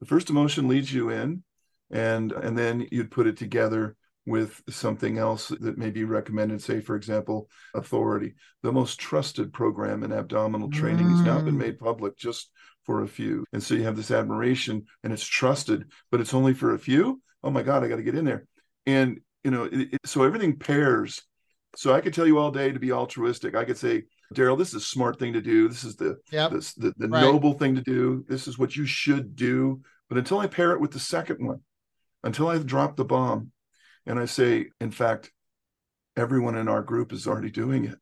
[0.00, 1.42] the first emotion leads you in
[1.90, 6.80] and and then you'd put it together with something else that may be recommended say
[6.80, 8.34] for example authority.
[8.62, 11.10] The most trusted program in abdominal training mm.
[11.16, 12.50] has now been made public just
[12.84, 13.44] for a few.
[13.52, 17.20] And so you have this admiration and it's trusted but it's only for a few?
[17.42, 18.46] Oh my god i got to get in there.
[18.86, 21.22] And you know it, it, so everything pairs
[21.76, 24.02] so i could tell you all day to be altruistic i could say
[24.34, 25.68] Daryl, this is a smart thing to do.
[25.68, 26.52] This is the yep.
[26.52, 27.20] this, the, the right.
[27.20, 28.24] noble thing to do.
[28.28, 29.80] This is what you should do.
[30.08, 31.60] But until I pair it with the second one,
[32.22, 33.50] until I've dropped the bomb,
[34.06, 35.32] and I say, in fact,
[36.16, 37.98] everyone in our group is already doing it.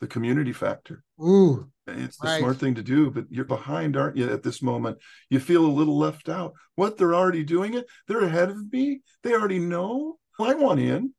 [0.00, 1.04] The community factor.
[1.20, 1.68] Ooh.
[1.86, 2.38] It's the right.
[2.40, 4.98] smart thing to do, but you're behind, aren't you, at this moment?
[5.30, 6.54] You feel a little left out.
[6.74, 6.96] What?
[6.96, 7.86] They're already doing it?
[8.08, 9.02] They're ahead of me?
[9.22, 10.18] They already know?
[10.40, 11.12] I want in.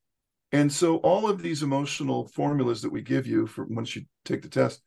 [0.54, 4.40] And so all of these emotional formulas that we give you for once you take
[4.40, 4.80] the test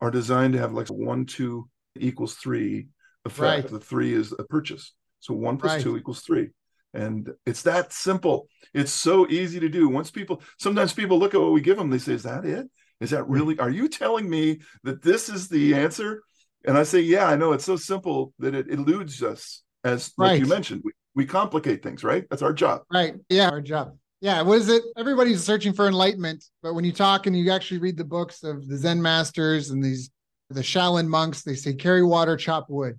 [0.00, 2.88] are designed to have like one, two equals three
[3.26, 3.64] effect.
[3.64, 3.68] Right.
[3.68, 4.94] The three is a purchase.
[5.18, 5.82] So one plus right.
[5.82, 6.48] two equals three.
[6.94, 8.48] And it's that simple.
[8.72, 9.90] It's so easy to do.
[9.90, 12.66] Once people, sometimes people look at what we give them, they say, Is that it?
[13.02, 16.22] Is that really, are you telling me that this is the answer?
[16.66, 17.52] And I say, Yeah, I know.
[17.52, 20.28] It's so simple that it eludes us, as right.
[20.28, 20.80] like you mentioned.
[20.82, 22.24] We, we complicate things, right?
[22.30, 22.84] That's our job.
[22.90, 23.16] Right.
[23.28, 23.98] Yeah, our job.
[24.20, 24.82] Yeah, what is it?
[24.96, 28.68] Everybody's searching for enlightenment, but when you talk and you actually read the books of
[28.68, 30.10] the Zen masters and these
[30.50, 32.98] the Shaolin monks, they say carry water, chop wood.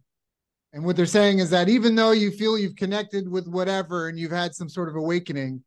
[0.73, 4.17] And what they're saying is that even though you feel you've connected with whatever and
[4.17, 5.61] you've had some sort of awakening,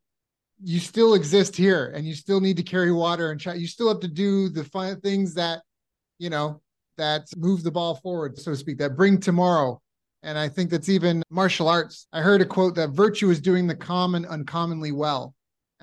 [0.63, 3.57] you still exist here and you still need to carry water and chop.
[3.57, 5.61] You still have to do the fun things that,
[6.19, 6.63] you know,
[6.97, 9.81] that move the ball forward, so to speak, that bring tomorrow
[10.23, 12.07] And I think that's even martial arts.
[12.13, 15.35] I heard a quote that virtue is doing the common uncommonly well.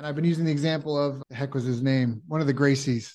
[0.02, 2.24] And I've been using the example of the heck was his name?
[2.28, 3.14] One of the Gracies.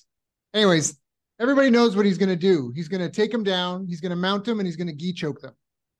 [0.53, 0.97] Anyways,
[1.37, 2.71] everybody knows what he's going to do.
[2.73, 4.95] He's going to take him down, he's going to mount him, and he's going to
[4.95, 5.53] gi choke them.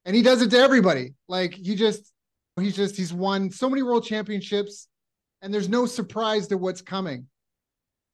[0.06, 1.16] And he does it to everybody.
[1.28, 2.14] Like he just,
[2.58, 4.88] he's just, he's won so many world championships,
[5.42, 7.28] and there's no surprise to what's coming.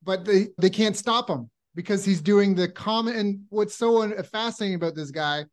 [0.01, 3.15] But they, they can't stop him because he's doing the common.
[3.15, 5.45] And what's so fascinating about this guy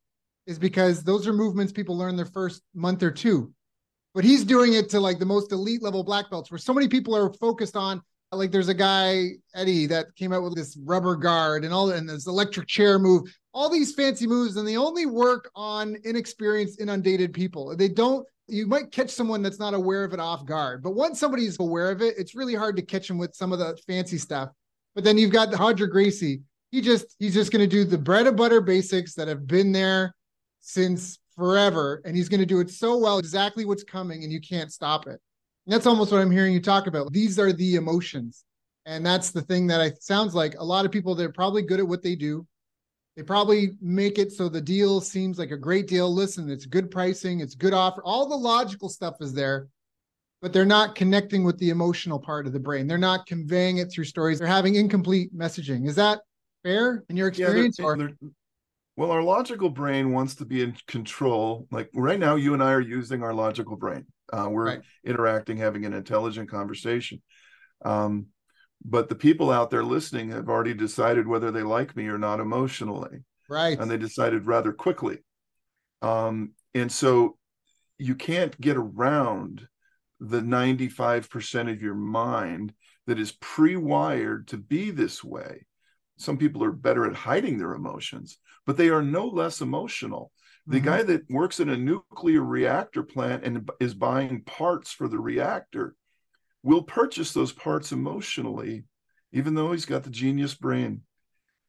[0.47, 3.53] is because those are movements people learn their first month or two.
[4.15, 6.89] But he's doing it to like the most elite level black belts where so many
[6.89, 11.17] people are focused on like there's a guy Eddie that came out with this rubber
[11.17, 15.07] guard and all and this electric chair move, all these fancy moves, and they only
[15.07, 17.77] work on inexperienced, inundated people.
[17.77, 18.27] They don't.
[18.47, 21.91] You might catch someone that's not aware of it off guard, but once somebody's aware
[21.91, 24.51] of it, it's really hard to catch them with some of the fancy stuff.
[24.95, 26.43] But then you've got the Roger Gracie.
[26.73, 29.73] He just he's just going to do the bread and butter basics that have been
[29.73, 30.15] there
[30.61, 34.41] since forever, and he's going to do it so well, exactly what's coming, and you
[34.41, 35.21] can't stop it
[35.71, 37.13] that's almost what I'm hearing you talk about.
[37.13, 38.45] These are the emotions.
[38.87, 41.81] And that's the thing that I sounds like a lot of people they're probably good
[41.81, 42.47] at what they do.
[43.17, 46.13] They probably make it so the deal seems like a great deal.
[46.13, 48.03] Listen, it's good pricing, it's good offer.
[48.05, 49.69] All the logical stuff is there,
[50.41, 52.87] but they're not connecting with the emotional part of the brain.
[52.87, 54.39] They're not conveying it through stories.
[54.39, 55.87] They're having incomplete messaging.
[55.87, 56.21] Is that
[56.63, 57.79] fair in your experience?
[57.79, 58.31] Yeah, they're, they're,
[58.97, 61.67] well, our logical brain wants to be in control.
[61.71, 64.07] Like right now, you and I are using our logical brain.
[64.33, 64.81] Uh, we're right.
[65.05, 67.23] interacting, having an intelligent conversation.
[67.85, 68.27] Um,
[68.85, 72.41] but the people out there listening have already decided whether they like me or not
[72.41, 73.25] emotionally.
[73.49, 73.79] Right.
[73.79, 75.19] And they decided rather quickly.
[76.03, 77.37] Um, and so
[77.99, 79.67] you can't get around
[80.21, 82.73] the 95% of your mind
[83.07, 85.67] that is pre wired to be this way.
[86.19, 90.33] Some people are better at hiding their emotions, but they are no less emotional.
[90.67, 90.87] The mm-hmm.
[90.87, 95.95] guy that works in a nuclear reactor plant and is buying parts for the reactor
[96.63, 98.85] will purchase those parts emotionally,
[99.33, 101.03] even though he's got the genius brain.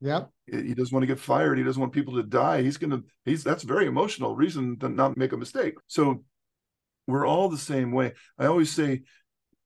[0.01, 0.29] Yep.
[0.47, 1.57] He doesn't want to get fired.
[1.57, 2.63] He doesn't want people to die.
[2.63, 5.75] He's going to, he's, that's very emotional reason to not make a mistake.
[5.87, 6.23] So
[7.07, 8.13] we're all the same way.
[8.37, 9.03] I always say,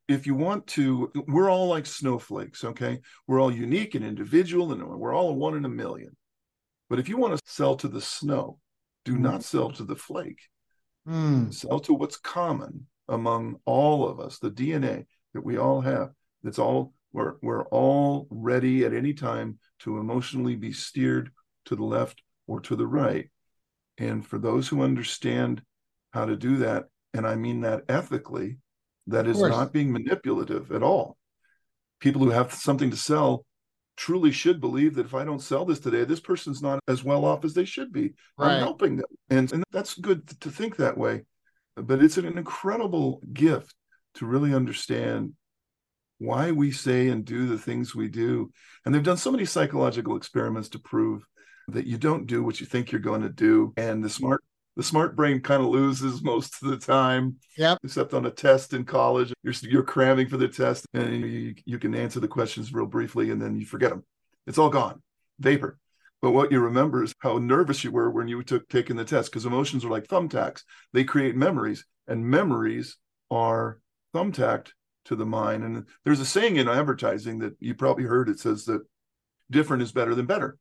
[0.07, 2.99] if you want to, we're all like snowflakes, okay?
[3.27, 6.15] We're all unique and individual and we're all a one in a million.
[6.89, 8.59] But if you want to sell to the snow,
[9.03, 9.19] do mm.
[9.19, 10.41] not sell to the flake.
[11.07, 11.53] Mm.
[11.53, 16.09] Sell to what's common among all of us, the DNA that we all have.
[16.43, 21.29] That's all we're we're all ready at any time to emotionally be steered
[21.65, 23.29] to the left or to the right.
[23.97, 25.61] And for those who understand
[26.11, 28.57] how to do that, and I mean that ethically,
[29.07, 31.17] that is not being manipulative at all.
[31.99, 33.45] People who have something to sell
[33.97, 37.25] truly should believe that if I don't sell this today, this person's not as well
[37.25, 38.13] off as they should be.
[38.37, 38.53] Right.
[38.53, 39.05] I'm helping them.
[39.29, 41.23] And, and that's good to think that way.
[41.75, 43.73] But it's an incredible gift
[44.15, 45.33] to really understand
[46.19, 48.51] why we say and do the things we do.
[48.85, 51.25] And they've done so many psychological experiments to prove
[51.67, 53.73] that you don't do what you think you're going to do.
[53.75, 54.43] And the smart
[54.75, 57.37] the smart brain kind of loses most of the time.
[57.57, 57.79] Yep.
[57.83, 61.79] Except on a test in college, you're you're cramming for the test, and you, you
[61.79, 64.03] can answer the questions real briefly, and then you forget them.
[64.47, 65.01] It's all gone,
[65.39, 65.77] vapor.
[66.21, 69.31] But what you remember is how nervous you were when you took taking the test,
[69.31, 70.63] because emotions are like thumbtacks.
[70.91, 72.97] They create memories, and memories
[73.31, 73.79] are
[74.13, 74.69] thumbtacked
[75.05, 75.63] to the mind.
[75.63, 78.27] And there's a saying in advertising that you probably heard.
[78.27, 78.81] It says that
[79.49, 80.57] different is better than better,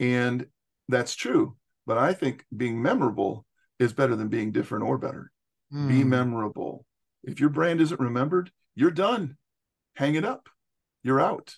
[0.00, 0.46] and
[0.88, 1.56] that's true.
[1.86, 3.44] But I think being memorable
[3.78, 5.30] is better than being different or better.
[5.72, 5.88] Mm.
[5.88, 6.86] Be memorable.
[7.22, 9.36] If your brand isn't remembered, you're done.
[9.96, 10.48] Hang it up.
[11.02, 11.54] You're out.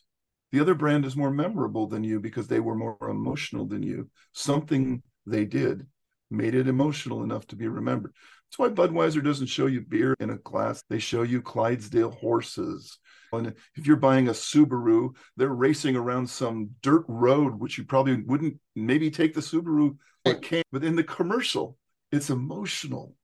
[0.52, 4.10] The other brand is more memorable than you because they were more emotional than you.
[4.32, 5.86] Something they did
[6.30, 8.14] made it emotional enough to be remembered.
[8.46, 10.82] That's why Budweiser doesn't show you beer in a glass.
[10.88, 12.98] They show you Clydesdale horses.
[13.32, 18.22] And if you're buying a Subaru, they're racing around some dirt road, which you probably
[18.22, 21.76] wouldn't maybe take the Subaru but can but in the commercial,
[22.10, 23.14] it's emotional.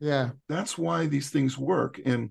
[0.00, 0.30] Yeah.
[0.48, 2.00] That's why these things work.
[2.04, 2.30] And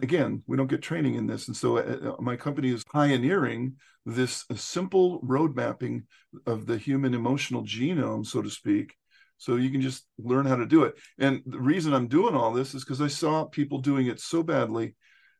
[0.00, 1.48] again, we don't get training in this.
[1.48, 6.04] And so uh, uh my company is pioneering this uh, simple road mapping
[6.46, 8.94] of the human emotional genome, so to speak,
[9.42, 10.94] so you can just learn how to do it.
[11.18, 14.44] And the reason I'm doing all this is because I saw people doing it so
[14.44, 14.94] badly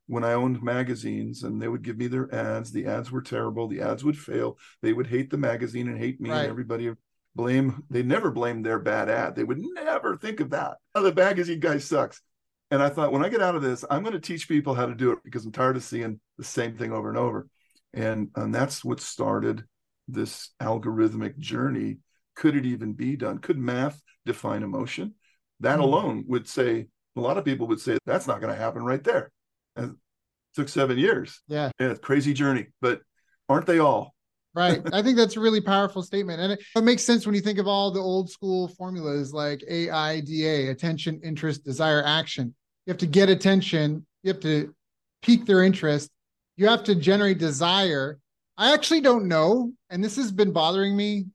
[0.09, 2.73] when I owned magazines and they would give me their ads.
[2.73, 3.69] The ads were terrible.
[3.69, 4.59] The ads would fail.
[4.83, 6.41] They would hate the magazine and hate me right.
[6.41, 6.91] and everybody
[7.37, 7.85] blame.
[7.91, 9.37] They never blamed their bad ad.
[9.37, 10.79] They would never think of that.
[10.97, 12.21] Oh, the magazine guy sucks.
[12.73, 14.87] And I thought, when I get out of this, I'm going to teach people how
[14.87, 17.47] to do it because I'm tired of seeing the same thing over and over.
[17.95, 19.63] And, and that's what started
[20.09, 21.99] this algorithmic journey
[22.35, 23.39] could it even be done?
[23.39, 25.15] Could math define emotion?
[25.61, 25.83] That Mhm.
[25.83, 29.03] alone would say a lot of people would say that's not going to happen right
[29.05, 29.31] there.
[29.77, 29.97] And it
[30.55, 31.41] took seven years.
[31.47, 31.71] Yeah.
[31.79, 33.03] Yeah, crazy journey, but
[33.49, 34.15] aren't they all?
[34.55, 34.83] Right.
[34.93, 36.41] I think that's a really powerful statement.
[36.41, 39.63] And it, it makes sense when you think of all the old school formulas like
[39.69, 42.55] AIDA, attention, interest, desire, action.
[42.87, 44.75] You have to get attention, you have to
[45.23, 46.11] pique their interest,
[46.57, 48.19] you have to generate desire.
[48.59, 51.27] I actually don't know, and this has been bothering me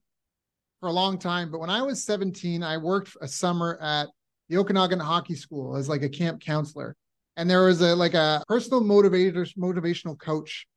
[0.79, 4.07] for a long time, but when I was 17, I worked a summer at
[4.49, 6.95] the Okanagan Hockey School as like a camp counselor.
[7.35, 10.67] And there was a like a personal motivator motivational coach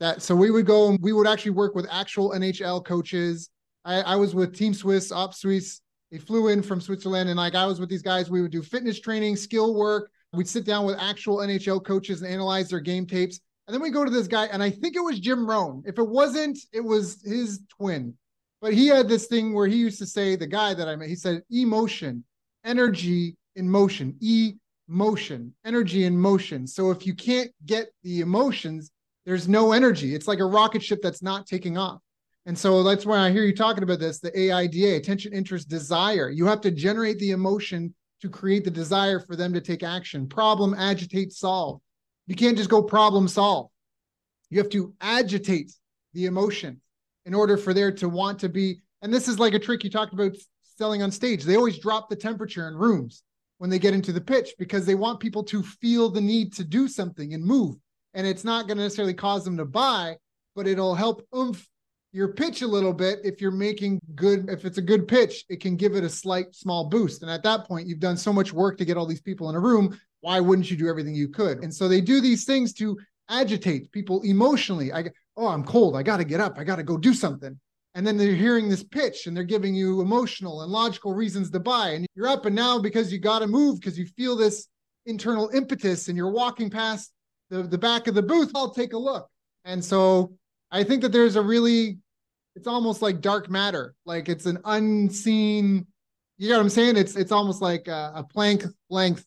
[0.00, 3.50] that so we would go and we would actually work with actual NHL coaches.
[3.84, 5.80] I, I was with Team Swiss, Op Suisse.
[6.10, 8.30] They flew in from Switzerland, and like I was with these guys.
[8.30, 10.10] We would do fitness training, skill work.
[10.32, 13.40] We'd sit down with actual NHL coaches and analyze their game tapes.
[13.66, 15.82] And then we go to this guy, and I think it was Jim Rohn.
[15.86, 18.14] If it wasn't, it was his twin.
[18.60, 21.08] But he had this thing where he used to say, the guy that I met,
[21.08, 22.24] he said, emotion,
[22.64, 24.54] energy in motion, e
[24.88, 26.66] motion, energy in motion.
[26.66, 28.90] So if you can't get the emotions,
[29.24, 30.14] there's no energy.
[30.14, 32.00] It's like a rocket ship that's not taking off.
[32.46, 36.30] And so that's why I hear you talking about this the AIDA, attention, interest, desire.
[36.30, 37.92] You have to generate the emotion
[38.22, 40.28] to create the desire for them to take action.
[40.28, 41.80] Problem, agitate, solve.
[42.28, 43.70] You can't just go problem solve.
[44.48, 45.72] You have to agitate
[46.14, 46.80] the emotion
[47.26, 48.80] in order for there to want to be.
[49.02, 50.32] And this is like a trick you talked about
[50.78, 51.44] selling on stage.
[51.44, 53.22] They always drop the temperature in rooms
[53.58, 56.64] when they get into the pitch because they want people to feel the need to
[56.64, 57.76] do something and move
[58.16, 60.16] and it's not going to necessarily cause them to buy,
[60.56, 61.68] but it'll help oomph
[62.12, 63.18] your pitch a little bit.
[63.24, 66.54] If you're making good, if it's a good pitch, it can give it a slight
[66.54, 67.20] small boost.
[67.20, 69.54] And at that point, you've done so much work to get all these people in
[69.54, 70.00] a room.
[70.22, 71.62] Why wouldn't you do everything you could?
[71.62, 72.98] And so they do these things to
[73.28, 74.94] agitate people emotionally.
[74.94, 75.96] I oh, I'm cold.
[75.96, 76.58] I got to get up.
[76.58, 77.58] I got to go do something.
[77.94, 81.60] And then they're hearing this pitch and they're giving you emotional and logical reasons to
[81.60, 81.90] buy.
[81.90, 84.68] And you're up and now because you got to move because you feel this
[85.06, 87.12] internal impetus and you're walking past
[87.48, 89.28] the, the back of the booth, I'll take a look.
[89.64, 90.36] And so
[90.70, 91.98] I think that there's a really,
[92.54, 93.94] it's almost like dark matter.
[94.04, 95.86] Like it's an unseen,
[96.38, 96.96] you know what I'm saying?
[96.96, 99.24] It's it's almost like a, a length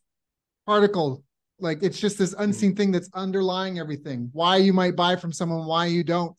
[0.65, 1.23] particle.
[1.59, 2.43] Like it's just this hmm.
[2.43, 4.29] unseen thing that's underlying everything.
[4.33, 6.35] Why you might buy from someone, why you don't,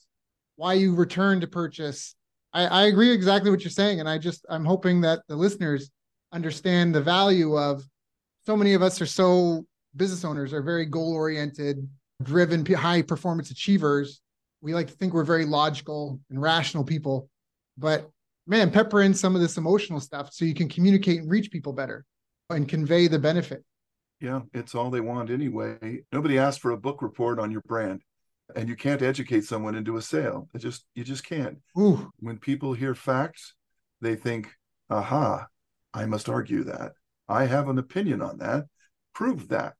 [0.57, 2.15] why you return to purchase.
[2.53, 4.01] I, I agree exactly what you're saying.
[4.01, 5.91] And I just I'm hoping that the listeners
[6.33, 7.83] understand the value of
[8.47, 9.65] so many of us are so
[9.97, 11.89] business owners are very goal oriented,
[12.23, 14.21] driven, high performance achievers.
[14.61, 17.29] We like to think we're very logical and rational people,
[17.79, 18.11] but
[18.47, 21.73] man, pepper in some of this emotional stuff so you can communicate and reach people
[21.73, 22.05] better
[22.51, 23.65] and convey the benefit.
[24.21, 26.01] Yeah, it's all they want anyway.
[26.13, 28.03] Nobody asked for a book report on your brand,
[28.55, 30.49] and you can't educate someone into a sale.
[30.55, 31.59] It just you just can't.
[31.79, 32.11] Ooh.
[32.19, 33.55] When people hear facts,
[34.03, 34.49] they think,
[34.91, 35.47] "Aha,
[35.95, 36.93] I must argue that.
[37.29, 38.67] I have an opinion on that.
[39.15, 39.75] Prove that."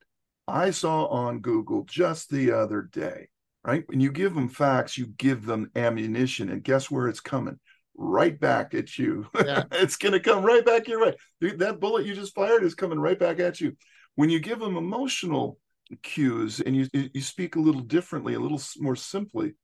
[0.49, 3.29] I saw on Google just the other day,
[3.63, 3.85] right?
[3.87, 7.59] When you give them facts, you give them ammunition, and guess where it's coming?
[7.95, 9.27] Right back at you.
[9.35, 9.65] Yeah.
[9.73, 11.15] it's going to come right back your way.
[11.41, 13.77] That bullet you just fired is coming right back at you.
[14.21, 15.59] When you give them emotional
[16.03, 19.55] cues and you you speak a little differently, a little more simply,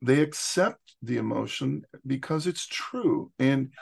[0.00, 3.74] they accept the emotion because it's true and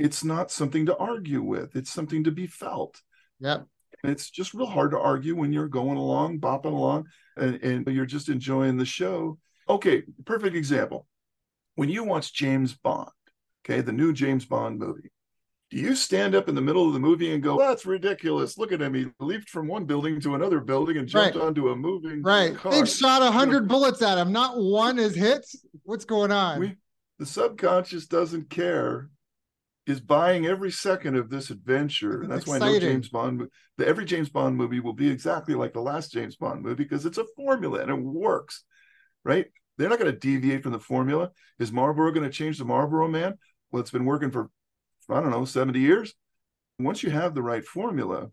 [0.00, 1.76] it's not something to argue with.
[1.76, 3.00] It's something to be felt.
[3.38, 3.58] Yeah.
[4.02, 7.04] And it's just real hard to argue when you're going along, bopping along,
[7.36, 9.38] and, and you're just enjoying the show.
[9.68, 11.06] Okay, perfect example.
[11.76, 13.10] When you watch James Bond,
[13.64, 15.12] okay, the new James Bond movie,
[15.70, 18.56] do you stand up in the middle of the movie and go, That's ridiculous.
[18.56, 18.94] Look at him.
[18.94, 21.44] He leaped from one building to another building and jumped Right.
[21.44, 22.54] onto a moving Right.
[22.54, 22.72] car.
[22.72, 24.32] They've shot a hundred bullets at him.
[24.32, 25.44] Not one is hit.
[25.82, 26.60] What's going on?
[26.60, 26.76] We,
[27.18, 29.10] the subconscious doesn't care
[29.86, 32.22] is buying every second of this adventure.
[32.22, 32.78] And that's why no.
[32.78, 36.62] James Bond, the, every James Bond movie will be exactly like the last James Bond
[36.62, 38.64] movie because it's a formula and it works,
[39.24, 39.46] right?
[39.78, 41.30] They're not going to deviate from the formula.
[41.58, 43.34] Is Marlboro going to change the Marlboro man?
[43.70, 44.50] Well, it's been working for,
[45.08, 46.14] I don't know, 70 years.
[46.78, 48.30] Once you have the right formula,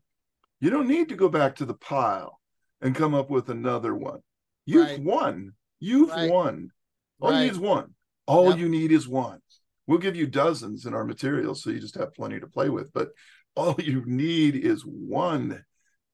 [0.59, 2.39] you don't need to go back to the pile
[2.82, 4.19] and come up with another one.
[4.65, 5.01] You've Right.
[5.01, 5.53] won.
[5.80, 6.30] You've Right.
[6.30, 6.71] won.
[7.19, 7.95] All you need is one.
[8.26, 8.59] All Yep.
[8.59, 9.41] you need is one.
[9.88, 12.91] We'll give you dozens in our materials, so you just have plenty to play with.
[12.93, 13.11] But
[13.55, 15.63] all you need is one,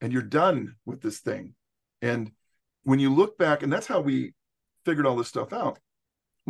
[0.01, 1.55] and you're done with this thing.
[2.01, 2.31] And
[2.83, 4.33] when you look back, and that's how we
[4.85, 5.79] figured all this stuff out.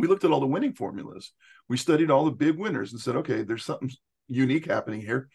[0.00, 1.32] We looked at all the winning formulas.
[1.68, 3.90] We studied all the big winners and said, okay, there's something
[4.28, 5.28] unique happening here.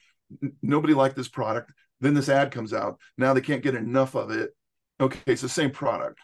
[0.61, 1.71] Nobody liked this product.
[2.01, 2.99] Then this ad comes out.
[3.17, 4.51] Now they can't get enough of it.
[4.99, 6.19] Okay, it's the same product.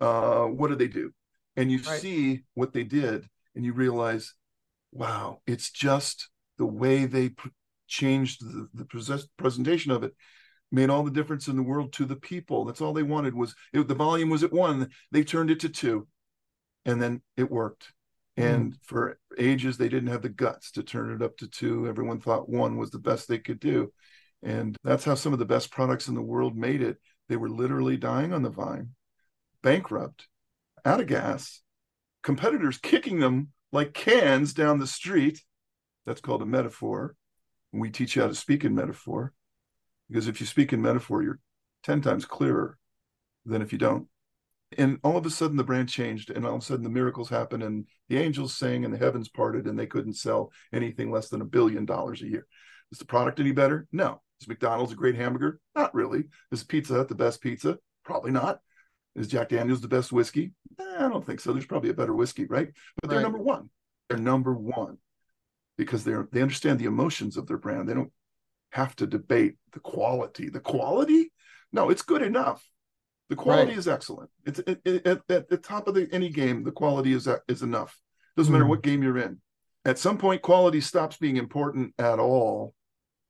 [0.00, 1.12] Uh, what do they do?
[1.56, 2.00] And you Right.
[2.00, 4.34] see what they did, and you realize,
[4.90, 6.28] wow, it's just
[6.58, 7.50] the way they p-
[7.86, 10.14] changed the, the presentation of it
[10.70, 13.54] made all the difference in the world to the people that's all they wanted was
[13.74, 16.06] it, the volume was at one they turned it to two
[16.84, 17.92] and then it worked.
[18.36, 18.76] And mm.
[18.82, 21.86] for ages they didn't have the guts to turn it up to two.
[21.86, 23.92] Everyone thought one was the best they could do.
[24.42, 26.98] And that's how some of the best products in the world made it.
[27.28, 28.90] They were literally dying on the vine
[29.62, 30.26] bankrupt
[30.84, 31.60] out of gas
[32.22, 35.42] competitors kicking them like cans down the street.
[36.04, 37.14] That's called a metaphor.
[37.72, 39.32] We teach you how to speak in metaphor
[40.08, 41.38] because if you speak in metaphor you're
[41.84, 42.76] 10 times clearer
[43.46, 44.08] than if you don't
[44.78, 47.28] and all of a sudden the brand changed and all of a sudden the miracles
[47.28, 51.28] happened and the angels sang and the heavens parted and they couldn't sell anything less
[51.28, 52.46] than a billion dollars a year.
[52.90, 53.86] Is the product any better?
[53.92, 54.20] No.
[54.40, 55.60] Is mcdonald's a great hamburger?
[55.74, 56.24] Not really.
[56.50, 57.78] Is pizza hut the best pizza?
[58.04, 58.60] Probably not.
[59.14, 60.52] Is jack daniels the best whiskey?
[60.80, 61.52] Eh, i don't think so.
[61.52, 62.68] There's probably a better whiskey right?
[63.00, 63.22] But they're right.
[63.22, 63.70] number one.
[64.08, 64.98] They're number one
[65.78, 67.88] because they're they understand the emotions of their brand.
[67.88, 68.12] They don't
[68.70, 70.48] have to debate the quality.
[70.48, 71.32] The quality?
[71.72, 72.62] No it's good enough
[73.28, 73.78] the quality right.
[73.78, 74.30] is excellent.
[74.44, 76.64] It's it, it, at, at, the top of the, any game.
[76.64, 77.98] The quality is is enough.
[78.36, 78.54] Doesn't mm.
[78.54, 78.70] matter hmm.
[78.70, 79.40] what game you're in.
[79.84, 82.74] At some point, quality stops being important at all,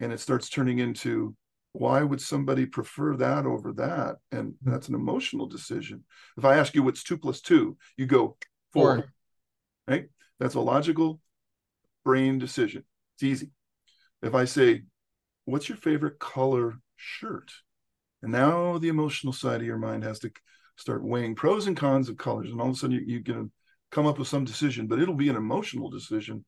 [0.01, 1.35] and it starts turning into
[1.73, 4.17] why would somebody prefer that over that?
[4.31, 4.71] And hmm.
[4.71, 6.05] that's an emotional decision.
[6.37, 8.37] If I ask you what's two plus two, you go
[8.73, 8.97] four.
[8.97, 9.13] four.
[9.87, 10.07] Right?
[10.39, 11.21] That's a logical
[12.05, 12.85] brain decision.
[13.15, 13.51] It's easy.
[14.23, 14.83] If I say,
[15.45, 17.53] "What's your favorite color shirt?"
[18.23, 20.31] And now the emotional side of your mind has to
[20.77, 22.51] start weighing pros and cons of colors.
[22.51, 23.51] And all of a sudden you, are going to
[23.91, 26.45] come up with some decision, but it'll be an emotional decision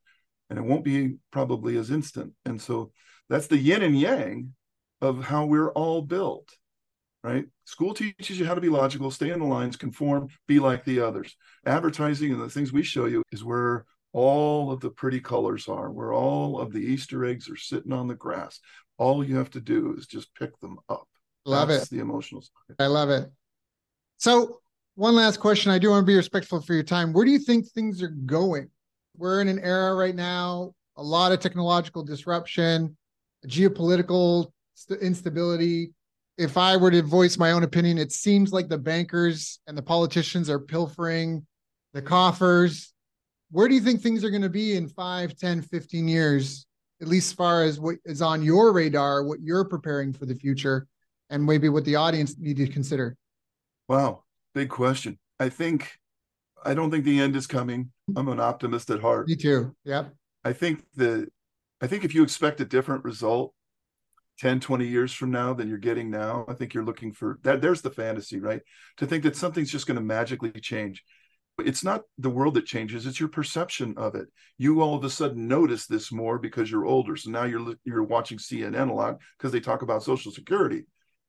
[0.50, 2.32] and it won't be probably as instant.
[2.44, 2.92] And so
[3.28, 4.54] that's the yin and yang
[5.00, 6.48] of how we're all built,
[7.22, 7.46] right?
[7.64, 11.00] School teaches you how to be logical, stay in the lines, conform, be like the
[11.00, 11.36] others.
[11.66, 15.90] Advertising and the things we show you is where all of the pretty colors are,
[15.90, 18.60] where all of the Easter eggs are sitting on the grass.
[18.96, 21.08] All you have to do is just pick them up.
[21.47, 21.90] Love That's it.
[21.90, 22.76] The emotional side.
[22.78, 23.30] I love it.
[24.18, 24.61] So,
[24.95, 25.70] one last question.
[25.70, 27.12] I do want to be respectful for your time.
[27.12, 28.70] Where do you think things are going?
[29.16, 32.97] We're in an era right now, a lot of technological disruption,
[33.47, 34.53] geopolitical
[35.01, 35.92] instability.
[36.38, 39.82] If I were to voice my own opinion, it seems like the bankers and the
[39.82, 41.47] politicians are pilfering
[41.92, 42.92] the coffers.
[43.51, 46.66] Where do you think things are going to be in 5, 10, 15 years,
[47.01, 50.34] at least as far as what is on your radar, what you're preparing for the
[50.34, 50.88] future?
[51.30, 53.16] And maybe what the audience need to consider?
[53.88, 55.18] Wow, big question.
[55.38, 55.90] I think
[56.64, 57.90] I don't think the end is coming.
[58.16, 59.28] I'm an optimist at heart.
[59.28, 59.74] Me too.
[59.84, 60.14] Yep.
[60.44, 61.28] I think the
[61.80, 63.52] I think if you expect a different result
[64.40, 67.60] 10, 20 years from now than you're getting now, I think you're looking for that.
[67.60, 68.62] There's the fantasy, right?
[68.98, 71.04] To think that something's just going to magically change.
[71.58, 74.26] It's not the world that changes, it's your perception of it.
[74.58, 77.14] You all of a sudden notice this more because you're older.
[77.16, 80.84] So now you're you're watching CNN a lot because they talk about social security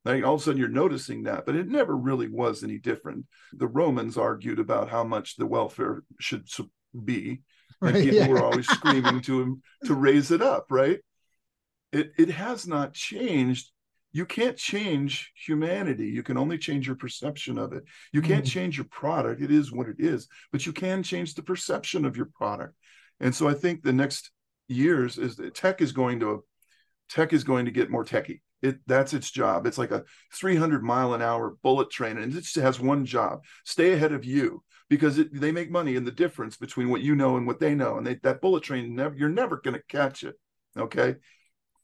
[0.05, 3.25] like all of a sudden you're noticing that, but it never really was any different.
[3.53, 6.47] The Romans argued about how much the welfare should
[7.03, 7.41] be,
[7.81, 8.27] and right, people yeah.
[8.27, 10.99] were always screaming to him to raise it up, right?
[11.91, 13.71] It it has not changed.
[14.11, 16.07] You can't change humanity.
[16.07, 17.83] You can only change your perception of it.
[18.13, 18.49] You can't mm.
[18.49, 19.41] change your product.
[19.41, 22.75] It is what it is, but you can change the perception of your product.
[23.19, 24.31] And so I think the next
[24.67, 26.43] years is that tech is going to
[27.09, 29.67] tech is going to get more techy it that's its job.
[29.67, 30.03] It's like a
[30.33, 34.25] 300 mile an hour bullet train, and it just has one job: stay ahead of
[34.25, 37.59] you because it, they make money in the difference between what you know and what
[37.59, 37.97] they know.
[37.97, 40.35] And they, that bullet train, never you're never going to catch it.
[40.77, 41.15] Okay,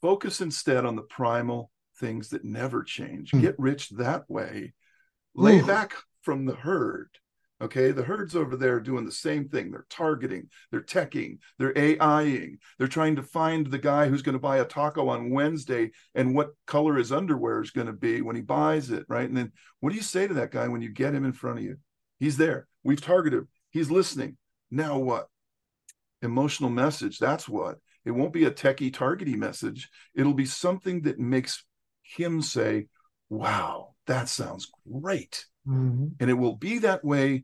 [0.02, 3.32] focus instead on the primal things that never change.
[3.32, 3.42] Mm.
[3.42, 4.74] Get rich that way.
[5.36, 5.66] Lay Ooh.
[5.66, 7.10] back from the herd
[7.62, 9.70] Okay, the herds over there are doing the same thing.
[9.70, 14.39] They're targeting, they're teching, they're AIing, they're trying to find the guy who's going to
[14.39, 18.36] buy a taco on Wednesday and what color his underwear is going to be when
[18.36, 19.30] he buys it, right?
[19.30, 21.59] And then what do you say to that guy when you get him in front
[21.59, 21.78] of you?
[22.20, 22.68] He's there.
[22.84, 23.47] We've targeted him.
[23.70, 24.38] He's listening.
[24.72, 25.28] Now what?
[26.24, 27.20] Emotional message.
[27.20, 27.78] That's what.
[28.05, 29.88] It won't be a techie targety message.
[30.16, 31.64] It'll be something that makes
[32.01, 32.88] him say,
[33.30, 36.07] wow, that sounds great Mm-hmm.
[36.20, 37.43] And it will be that way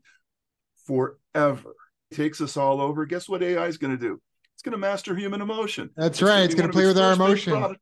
[0.86, 1.74] forever.
[2.10, 3.06] It takes us all over.
[3.06, 4.20] Guess what AI is going to do?
[4.54, 5.90] It's going to master human emotion.
[5.96, 6.40] That's it's right.
[6.40, 7.76] It's going to play with our emotion.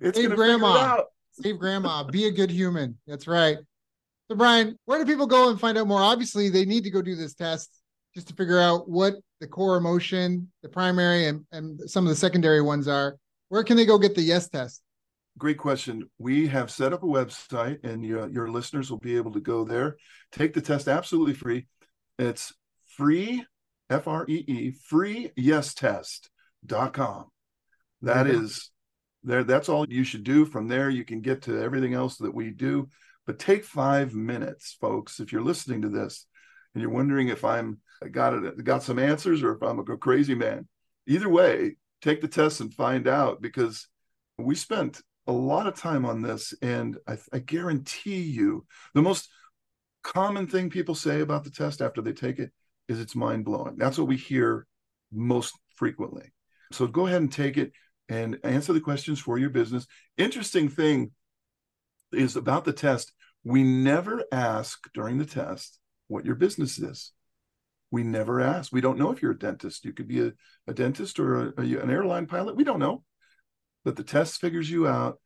[0.00, 1.02] It's Save grandma.
[1.32, 2.04] Save grandma.
[2.04, 2.98] Be a good human.
[3.06, 3.58] That's right.
[4.30, 6.00] So, Brian, where do people go and find out more?
[6.00, 7.70] Obviously, they need to go do this test
[8.14, 12.16] just to figure out what the core emotion, the primary, and, and some of the
[12.16, 13.16] secondary ones are.
[13.48, 14.82] Where can they go get the yes test?
[15.38, 16.10] Great question.
[16.18, 19.64] We have set up a website, and your, your listeners will be able to go
[19.64, 19.96] there,
[20.32, 21.66] take the test absolutely free.
[22.18, 22.52] It's
[22.96, 23.44] free,
[23.90, 26.30] F R E E, free yes test
[26.64, 27.26] dot com.
[28.02, 28.70] That is
[29.22, 30.44] There, that's all you should do.
[30.44, 32.88] From there, you can get to everything else that we do.
[33.26, 35.18] But take five minutes, folks.
[35.18, 36.26] If you're listening to this
[36.74, 37.80] and you're wondering if I'm
[38.10, 40.68] got it, got some answers or if I'm a crazy man,
[41.06, 43.88] either way, take the test and find out because
[44.36, 49.28] we spent a lot of time on this, and I, I guarantee you, the most
[50.02, 52.50] common thing people say about the test after they take it
[52.88, 53.76] is it's mind blowing.
[53.76, 54.66] That's what we hear
[55.10, 56.32] most frequently.
[56.72, 57.72] So go ahead and take it
[58.08, 59.86] and answer the questions for your business.
[60.18, 61.12] Interesting thing
[62.12, 63.12] is about the test,
[63.44, 67.12] we never ask during the test what your business is.
[67.90, 68.72] We never ask.
[68.72, 69.84] We don't know if you're a dentist.
[69.84, 70.32] You could be a,
[70.66, 72.56] a dentist or a, a, an airline pilot.
[72.56, 73.04] We don't know.
[73.84, 75.18] But the test figures you out.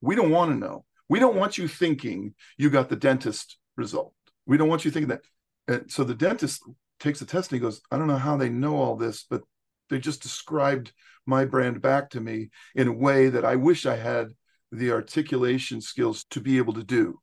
[0.00, 0.84] We don't want to know.
[1.08, 4.12] We don't want you thinking you got the dentist result.
[4.46, 5.22] We don't want you thinking that.
[5.68, 6.62] And so the dentist
[7.00, 9.42] takes the test and he goes, I don't know how they know all this, but
[9.90, 10.92] they just described
[11.26, 14.28] my brand back to me in a way that I wish I had
[14.72, 17.20] the articulation skills to be able to do.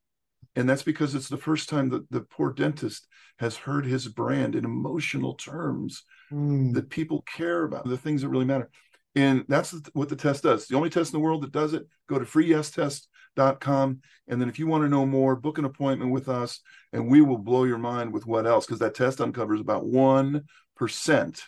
[0.56, 3.06] And that's because it's the first time that the poor dentist
[3.38, 6.72] has heard his brand in emotional terms mm.
[6.74, 8.70] that people care about, the things that really matter.
[9.16, 10.66] And that's what the test does.
[10.66, 11.86] The only test in the world that does it.
[12.08, 14.00] Go to freeyestest.com.
[14.26, 16.58] And then if you want to know more, book an appointment with us
[16.92, 21.42] and we will blow your mind with what else, because that test uncovers about 1%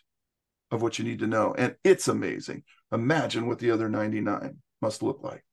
[0.70, 1.54] of what you need to know.
[1.56, 2.62] And it's amazing.
[2.92, 5.44] Imagine what the other 99 must look like.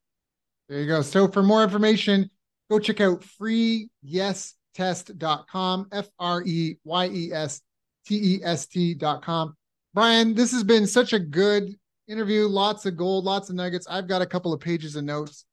[0.69, 1.01] There you go.
[1.01, 2.29] So for more information,
[2.69, 7.61] go check out freeyestest.com, F R E Y E S
[8.05, 9.55] T E S T.com.
[9.93, 11.75] Brian, this has been such a good
[12.07, 12.47] interview.
[12.47, 13.87] Lots of gold, lots of nuggets.
[13.89, 15.45] I've got a couple of pages of notes.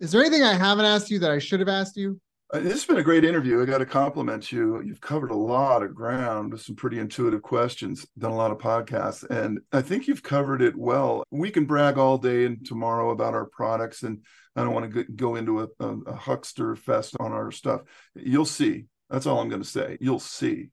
[0.00, 2.20] Is there anything I haven't asked you that I should have asked you?
[2.52, 3.62] Uh, this has been a great interview.
[3.62, 4.82] I got to compliment you.
[4.82, 8.58] You've covered a lot of ground with some pretty intuitive questions, done a lot of
[8.58, 11.24] podcasts, and I think you've covered it well.
[11.30, 14.24] We can brag all day and tomorrow about our products, and
[14.54, 17.80] I don't want to go into a, a, a huckster fest on our stuff.
[18.14, 18.86] You'll see.
[19.08, 19.96] That's all I'm going to say.
[20.00, 20.68] You'll see.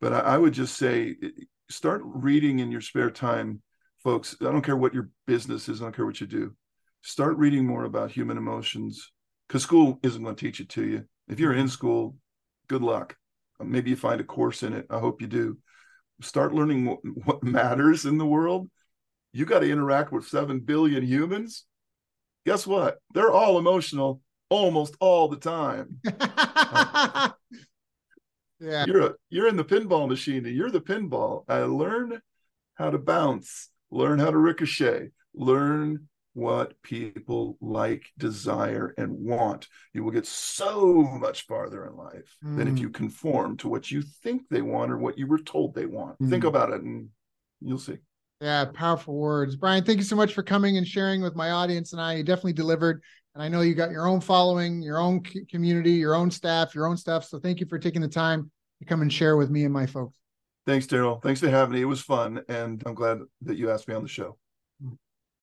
[0.00, 1.16] But I, I would just say
[1.68, 3.62] start reading in your spare time,
[4.04, 4.36] folks.
[4.40, 6.54] I don't care what your business is, I don't care what you do.
[7.02, 9.10] Start reading more about human emotions
[9.48, 11.04] because school isn't going to teach it to you.
[11.28, 12.16] If you're in school,
[12.68, 13.16] good luck.
[13.62, 14.86] Maybe you find a course in it.
[14.90, 15.58] I hope you do.
[16.20, 18.68] Start learning what, what matters in the world.
[19.32, 21.64] You got to interact with 7 billion humans.
[22.46, 22.98] Guess what?
[23.14, 25.98] They're all emotional almost all the time.
[28.60, 28.84] yeah.
[28.86, 31.44] You're a, you're in the pinball machine and you're the pinball.
[31.48, 32.20] I learn
[32.74, 39.68] how to bounce, learn how to ricochet, learn what people like, desire, and want.
[39.92, 42.56] You will get so much farther in life mm.
[42.56, 42.94] than if you mm.
[42.94, 46.18] conform to what you think they want or what you were told they want.
[46.18, 46.28] Mm.
[46.28, 47.08] Think about it and
[47.60, 47.98] you'll see.
[48.40, 49.54] Yeah, powerful words.
[49.54, 52.14] Brian, thank you so much for coming and sharing with my audience and I.
[52.14, 53.00] You definitely delivered.
[53.34, 56.88] And I know you got your own following, your own community, your own staff, your
[56.88, 57.24] own stuff.
[57.24, 59.86] So thank you for taking the time to come and share with me and my
[59.86, 60.18] folks.
[60.66, 61.22] Thanks, Daryl.
[61.22, 61.82] Thanks for having me.
[61.82, 62.42] It was fun.
[62.48, 64.38] And I'm glad that you asked me on the show.